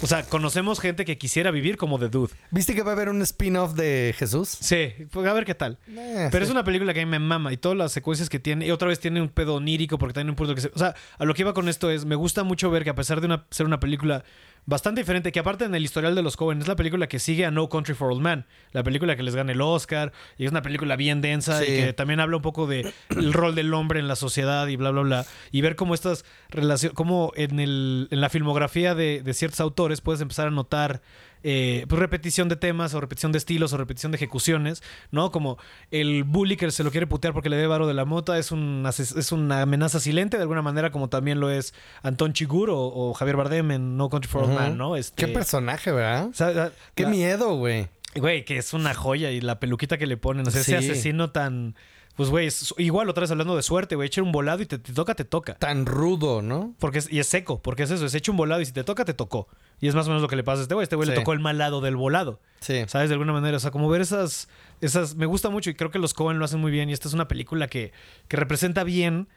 [0.02, 2.34] O sea, conocemos gente que quisiera vivir como The Dude.
[2.52, 4.50] ¿Viste que va a haber un spin-off de Jesús?
[4.50, 5.80] Sí, pues a ver qué tal.
[5.88, 6.50] Eh, Pero sí.
[6.50, 8.68] es una película que a mí me mama y todas las secuencias que tiene.
[8.68, 10.68] Y otra vez tiene un pedo onírico porque tiene un punto que se.
[10.76, 12.96] O sea, a lo que iba con esto es: me gusta mucho ver que a
[12.96, 14.24] pesar de una- ser una película
[14.66, 17.46] bastante diferente, que aparte en el historial de los Cohen es la película que sigue
[17.46, 20.52] a No Country for Old Men, la película que les gana el Oscar, y es
[20.52, 24.00] una película bien densa y que también habla un poco de el rol del hombre
[24.00, 25.26] en la sociedad y bla, bla, bla.
[25.52, 30.02] Y ver cómo estas relaciones, cómo en, el, en la filmografía de, de ciertos autores
[30.02, 31.02] puedes empezar a notar
[31.44, 34.82] eh, pues repetición de temas o repetición de estilos o repetición de ejecuciones,
[35.12, 35.32] ¿no?
[35.32, 35.58] Como
[35.92, 38.52] el bully que se lo quiere putear porque le dé varo de la mota es,
[38.52, 41.74] un, es una amenaza silente de alguna manera como también lo es
[42.04, 44.60] Antón Chigur o, o Javier Bardem en No Country for Old.
[44.60, 44.96] Men, ¿no?
[44.96, 46.28] Este, Qué personaje, ¿verdad?
[46.30, 47.88] o sea, la- Qué la- miedo, güey.
[48.16, 51.32] Güey, que es una joya y la peluquita que le ponen, o sea, ese asesino
[51.32, 51.76] tan...
[52.16, 54.94] Pues, güey, igual otra vez hablando de suerte, güey, echar un volado y te, te
[54.94, 55.56] toca, te toca.
[55.56, 56.74] Tan rudo, ¿no?
[56.80, 58.86] Porque es, y es seco, porque es eso, es hecho un volado y si te
[58.86, 59.50] toca, te tocó.
[59.82, 60.84] Y es más o menos lo que le pasa a este güey.
[60.84, 62.40] Este güey le tocó el mal lado del volado.
[62.62, 62.84] Sí.
[62.88, 63.10] ¿Sabes?
[63.10, 63.58] De alguna manera.
[63.58, 64.48] O sea, como ver esas.
[64.82, 66.90] esas me gusta mucho y creo que los Cohen lo hacen muy bien.
[66.90, 67.92] Y esta es una película que,
[68.28, 69.28] que representa bien,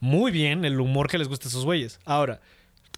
[0.00, 1.98] muy bien, el humor que les gusta a esos güeyes.
[2.04, 2.40] Ahora,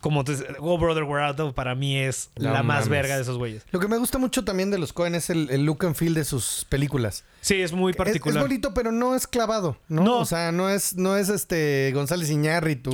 [0.00, 3.22] como te, Oh Brother We're Out Of para mí es No la más verga de
[3.22, 3.64] esos güeyes.
[3.70, 6.14] Lo que me gusta mucho también de los Cohen es el, el look and feel
[6.14, 7.24] de sus películas.
[7.40, 8.42] Sí, es muy Es, es particular.
[8.42, 10.02] bonito, pero no es clavado, ¿no?
[10.04, 10.18] No.
[10.18, 12.92] O sea, no es, no es este González Iñárritu.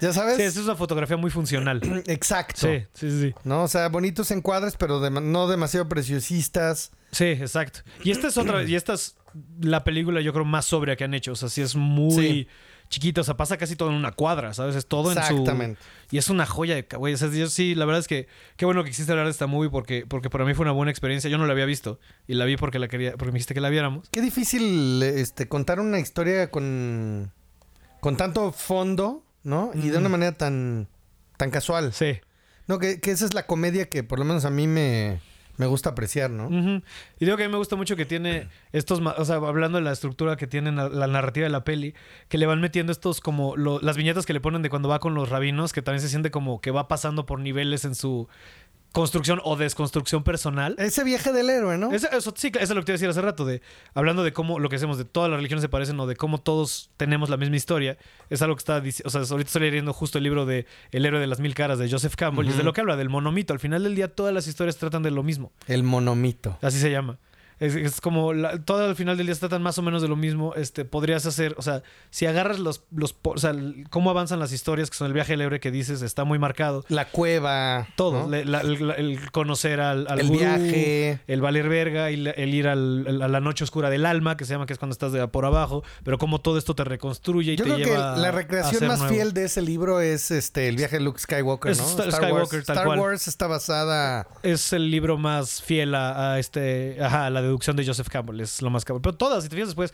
[0.00, 0.36] ¿Ya sabes?
[0.36, 1.80] Sí, es una fotografía muy funcional.
[2.06, 2.60] Exacto.
[2.60, 3.34] Sí, sí, sí.
[3.44, 3.64] ¿No?
[3.64, 6.92] O sea, bonitos encuadres, pero no demasiado preciosistas.
[7.12, 7.80] Sí, exacto.
[8.04, 9.16] Y esta es otra, y esta es
[9.60, 11.32] la película yo creo más sobria que han hecho.
[11.32, 12.48] O sea, sí es muy Sí.
[12.88, 13.20] chiquita.
[13.20, 14.76] O sea, pasa casi todo en una cuadra, ¿sabes?
[14.76, 15.20] Es todo en su...
[15.20, 15.80] Exactamente.
[16.12, 16.82] Y es una joya de...
[16.82, 18.28] Güey, o sea, yo sí, la verdad es que...
[18.56, 20.90] Qué bueno que quisiste hablar de esta movie porque, porque para mí fue una buena
[20.92, 21.28] experiencia.
[21.28, 21.98] Yo no la había visto.
[22.28, 23.12] Y la vi porque la quería...
[23.12, 24.08] Porque me dijiste que la viéramos.
[24.10, 27.32] Qué difícil este, contar una historia con,
[28.00, 29.70] con tanto fondo, ¿no?
[29.74, 30.88] Y de una manera tan,
[31.36, 31.92] tan casual.
[31.92, 32.20] Sí.
[32.66, 35.18] No, que, que esa es la comedia que por lo menos a mí me,
[35.56, 36.48] me gusta apreciar, ¿no?
[37.18, 39.84] Y digo que a mí me gusta mucho que tiene estos, o sea, hablando de
[39.84, 41.94] la estructura que tiene la, la narrativa de la peli,
[42.28, 45.00] que le van metiendo estos como lo- las viñetas que le ponen de cuando va
[45.00, 48.28] con los rabinos, que también se siente como que va pasando por niveles en su
[48.92, 50.74] construcción o desconstrucción personal.
[50.78, 51.92] Ese viaje del héroe, ¿no?
[51.92, 53.62] Eso, eso- sí, eso es lo que te iba a decir hace rato, de
[53.94, 56.38] hablando de cómo lo que hacemos, de todas las religiones se parecen o de cómo
[56.40, 57.98] todos tenemos la misma historia.
[58.30, 61.06] Es algo que está diciendo, o sea, ahorita estoy leyendo justo el libro de El
[61.06, 63.08] héroe de las mil caras de Joseph Campbell, y es de lo que habla, del
[63.08, 63.52] monomito.
[63.52, 65.52] Al final del día todas las historias tratan de lo mismo.
[65.66, 66.58] El monomito.
[66.62, 67.18] Así se llama.
[67.60, 70.08] Es, es como la- todo al final del día se tratan más o menos de
[70.08, 70.54] lo mismo.
[70.54, 73.54] Este, podrías hacer, o sea, si agarras los, los, o sea,
[73.90, 76.84] cómo avanzan las historias, que son el viaje del héroe que dices, está muy marcado.
[76.88, 77.86] La cueva.
[77.96, 78.28] Todo, ¿no?
[78.30, 81.20] le- la- el, el conocer al, al El gurú, viaje.
[81.26, 84.54] el valer verga, y el ir al- a la noche oscura del alma, que se
[84.54, 87.56] llama que es cuando estás de por abajo, pero cómo todo esto te reconstruye y
[87.56, 89.14] Yo te creo que la recreación más nuevo.
[89.14, 91.78] fiel de ese libro es este el viaje de Luke Skywalker, Es.
[91.78, 92.48] Star- Wars.
[92.50, 92.98] Tal Star cual.
[93.00, 97.49] Wars está basada es el libro más fiel a, a este, ajá, a la de
[97.50, 99.02] deducción de Joseph Campbell, es lo más cabrón.
[99.02, 99.92] Pero todas, si te fijas después,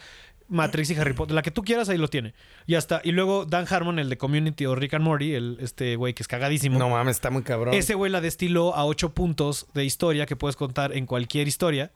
[0.49, 2.35] Matrix y Harry Potter, la que tú quieras, ahí lo tiene.
[2.67, 5.97] Y hasta, y luego Dan Harmon, el de Community o Rick and Morty, el, este
[5.97, 6.79] güey que es cagadísimo.
[6.79, 7.75] No mames, está muy cabrón.
[7.75, 11.91] Ese güey la destiló a ocho puntos de historia que puedes contar en cualquier historia.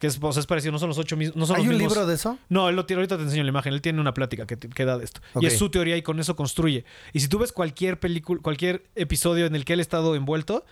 [0.00, 1.36] Que es, o sea, es parecido, no son los ocho mismos.
[1.36, 2.36] No son ¿Hay los un mismos- libro de eso?
[2.48, 3.72] no, él lo tiene, ahorita te enseño la imagen.
[3.72, 5.20] Él tiene una plática que, que da de esto.
[5.40, 6.84] Y es su teoría y con eso construye.
[7.12, 10.66] Y si tú ves cualquier película, cualquier episodio en el que él ha estado envuelto,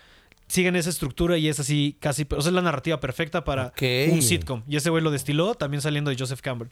[0.52, 2.26] siguen esa estructura y es así casi.
[2.30, 3.72] O sea, es la narrativa perfecta para
[4.10, 4.62] un sitcom.
[4.68, 6.68] Y ese güey lo destiló también saliendo de Joseph Campbell.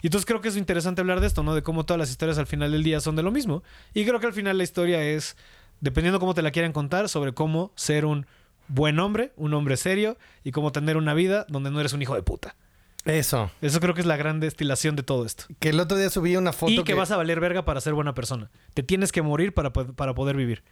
[0.00, 1.54] Y entonces creo que es interesante hablar de esto, ¿no?
[1.54, 3.62] De cómo todas las historias al final del día son de lo mismo.
[3.92, 5.36] Y creo que al final la historia es,
[5.80, 8.26] dependiendo cómo te la quieran contar, sobre cómo ser un
[8.66, 12.14] buen hombre, un hombre serio y cómo tener una vida donde no eres un hijo
[12.14, 12.56] de puta.
[13.04, 13.50] Eso.
[13.60, 15.44] Eso creo que es la gran destilación de todo esto.
[15.58, 17.92] Que el otro día subí una foto Y que, vas a valer verga para ser
[17.92, 18.50] buena persona.
[18.72, 20.62] Te tienes que morir para, para poder vivir.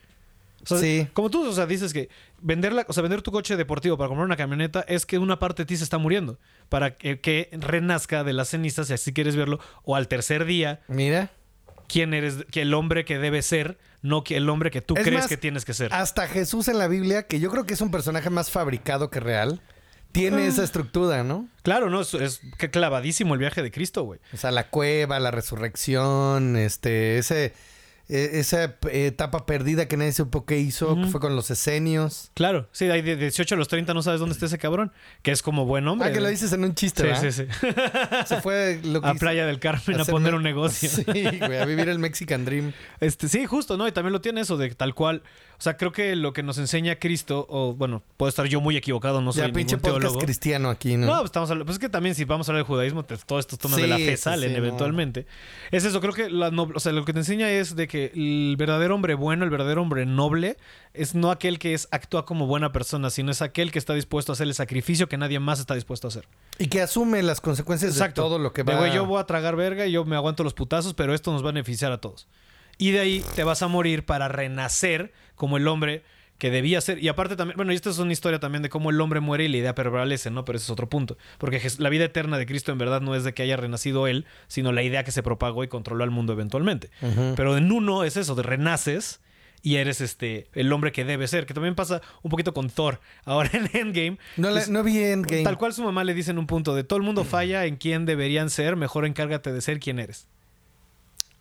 [0.66, 1.08] O sea, Sí.
[1.12, 2.08] Como tú, o sea, dices que
[2.40, 5.38] vender, la, o sea, vender tu coche deportivo para comprar una camioneta es que una
[5.38, 6.38] parte de ti se está muriendo.
[6.68, 10.80] Para que, que renazca de las cenizas, si así quieres verlo, o al tercer día,
[10.88, 11.30] Mira.
[11.88, 15.02] quién eres, que el hombre que debe ser, no que el hombre que tú Es
[15.04, 15.92] crees más, que tienes que ser.
[15.94, 19.20] Hasta Jesús en la Biblia, que yo creo que es un personaje más fabricado que
[19.20, 19.60] real,
[20.12, 20.46] tiene Ah.
[20.46, 21.48] esa estructura, ¿no?
[21.62, 22.40] Claro, no, es, es
[22.70, 24.18] clavadísimo el viaje de Cristo, güey.
[24.32, 27.52] O sea, la cueva, la resurrección, este, ese,
[28.08, 31.10] e- esa etapa perdida que nadie supo qué hizo, que Ujú.
[31.10, 32.30] fue con los esenios.
[32.34, 34.92] Claro, sí, de 18 a los 30 no sabes dónde está ese cabrón,
[35.22, 36.08] que es como buen hombre.
[36.08, 37.22] Ah, que lo dices en un chiste, Sí, ¿verdad?
[37.22, 38.26] sí, sí.
[38.26, 40.88] Se fue lo que a hizo- Playa del Carmen a poner un negocio.
[40.96, 42.72] Sí, güey, a vivir el Mexican Dream.
[43.00, 43.86] Este, sí, justo, ¿no?
[43.88, 45.22] Y también lo tiene eso de tal cual.
[45.58, 48.76] O sea, creo que lo que nos enseña Cristo, o bueno, puedo estar yo muy
[48.76, 50.18] equivocado, no soy ya, pinche podcast teólogo.
[50.20, 51.06] cristiano aquí, ¿no?
[51.06, 53.16] No, pues estamos hablando, pues es que también si vamos a hablar de judaísmo, te-
[53.16, 54.58] todos estos temas de la fe salen sí, no.
[54.58, 55.26] eventualmente.
[55.70, 57.95] Es eso, creo que la noble- o sea, lo que te enseña es de que
[58.04, 60.56] el verdadero hombre bueno, el verdadero hombre noble,
[60.94, 64.32] es no aquel que es actúa como buena persona, sino es aquel que está dispuesto
[64.32, 66.28] a hacer el sacrificio que nadie más está dispuesto a hacer.
[66.58, 68.22] Y que asume las consecuencias Exacto.
[68.22, 68.78] de todo lo que De, va.
[68.78, 71.42] güey, yo voy a tragar verga y yo me aguanto los putazos, pero esto nos
[71.42, 72.28] va a beneficiar a todos.
[72.78, 76.04] Y de ahí te vas a morir para renacer como el hombre
[76.38, 77.02] que debía ser.
[77.02, 79.44] Y aparte también, bueno, y esta es una historia también de cómo el hombre muere
[79.44, 80.44] y la idea prevalece, ¿no?
[80.44, 81.16] Pero ese es otro punto.
[81.38, 84.26] Porque la vida eterna de Cristo en verdad no es de que haya renacido él,
[84.48, 86.90] sino la idea que se propagó y controló al mundo eventualmente.
[87.36, 89.20] Pero en uno es eso, de renaces
[89.62, 93.00] y eres este el hombre que debe ser, que también pasa un poquito con Thor.
[93.24, 95.42] Ahora en Endgame, No, le- es- no vi Endgame.
[95.42, 97.76] Tal cual su mamá le dice en un punto de todo el mundo falla en
[97.76, 100.28] quién deberían ser, mejor encárgate de ser quien eres.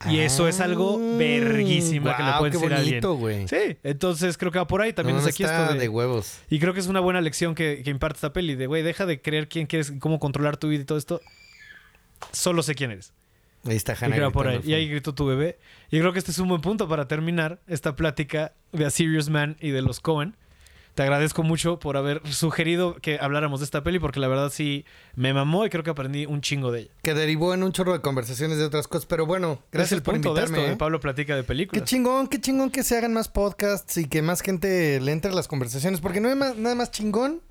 [0.10, 3.02] Y eso es algo Ah, verguísima que le pueden qué decir a alguien.
[3.02, 3.48] bonito, güey.
[3.48, 5.90] Sí, entonces creo que va por ahí también No, es aquí está esto de, de
[5.90, 6.40] huevos.
[6.50, 9.06] Y creo que es una buena lección que, que imparte esta peli de, güey, deja
[9.06, 11.22] de creer quién quieres, y cómo controlar tu vida y todo esto.
[12.32, 13.14] Solo sé quién eres.
[13.66, 14.16] Ahí está Y Hannah.
[14.16, 14.60] creo por ahí.
[14.64, 15.58] Y ahí gritó tu bebé.
[15.90, 19.30] Y creo que este es un buen punto para terminar esta plática de A Serious
[19.30, 20.36] Man y de los Cohen.
[20.96, 24.86] Te agradezco mucho por haber sugerido que habláramos de esta peli porque la verdad sí
[25.16, 26.92] me mamó y creo que aprendí un chingo de ella.
[27.04, 29.06] Que derivó en un chorro de conversaciones de otras cosas.
[29.06, 30.58] Pero bueno, gracias por punto de invitarme.
[30.60, 30.78] esto, de ¿eh?
[30.78, 31.84] Pablo platica de Qué películas.
[31.86, 35.36] chingón, qué chingón que se hagan más podcasts y que más gente le entre a
[35.36, 36.00] las conversaciones.
[36.00, 37.42] Porque no hay más- nada más chingón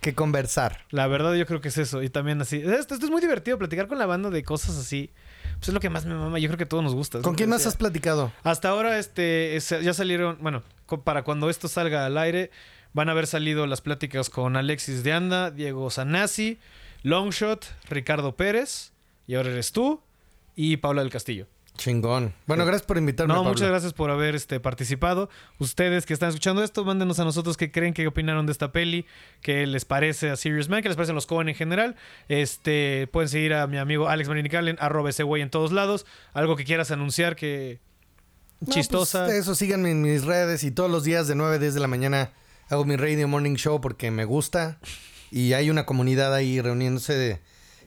[0.00, 0.84] que conversar.
[0.90, 2.04] La verdad yo creo que es eso.
[2.04, 2.58] Y también así.
[2.58, 5.10] Esto, esto es muy divertido, platicar con la banda de cosas así.
[5.58, 6.38] Pues es lo que más me mama.
[6.38, 7.20] Yo creo que a todos nos gusta.
[7.20, 8.32] ¿Con quién más has platicado?
[8.44, 10.62] Hasta ahora este, es- ya salieron, bueno,
[11.04, 12.50] para cuando esto salga al aire,
[12.94, 16.58] van a haber salido las pláticas con Alexis de Anda, Diego Sanasi,
[17.02, 18.92] Longshot, Ricardo Pérez,
[19.26, 20.00] y ahora eres tú,
[20.54, 21.46] y Paula del Castillo.
[21.76, 22.34] Chingón.
[22.46, 23.32] Bueno, gracias por invitarme.
[23.32, 23.50] No, Pablo.
[23.50, 25.30] muchas gracias por haber este, participado.
[25.58, 29.06] Ustedes que están escuchando esto, mándenos a nosotros qué creen, qué opinaron de esta peli,
[29.40, 31.96] qué les parece a Serious Man, qué les parecen los Cohen en general.
[32.28, 36.04] Este, pueden seguir a mi amigo Alex Marinical en arroba ese güey en todos lados.
[36.34, 37.80] Algo que quieras anunciar que
[38.60, 39.24] No, chistosa.
[39.24, 41.80] pues, eso, síganme en mis redes y todos los días de 9 a 10 de
[41.80, 42.32] la mañana
[42.68, 44.78] hago mi Radio Morning Show porque me gusta
[45.30, 47.40] y hay una comunidad ahí reuniéndose de,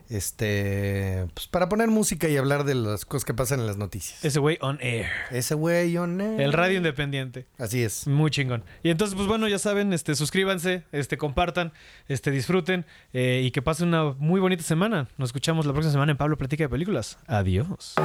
[0.10, 4.24] este, pues para poner música y hablar de las cosas que pasan en las noticias.
[4.24, 5.08] ese güey on air.
[5.32, 6.42] Ese güey, on air.
[6.42, 7.46] El radio independiente.
[7.58, 8.08] Así es.
[8.08, 8.64] Muy chingón.
[8.84, 11.74] Y entonces, pues bueno, ya saben, este, suscríbanse, este, compartan,
[12.08, 15.08] este, disfruten eh, y que pasen una muy bonita semana.
[15.18, 17.18] Nos escuchamos la próxima semana en Pablo Platica de Películas.
[17.28, 17.96] Adiós.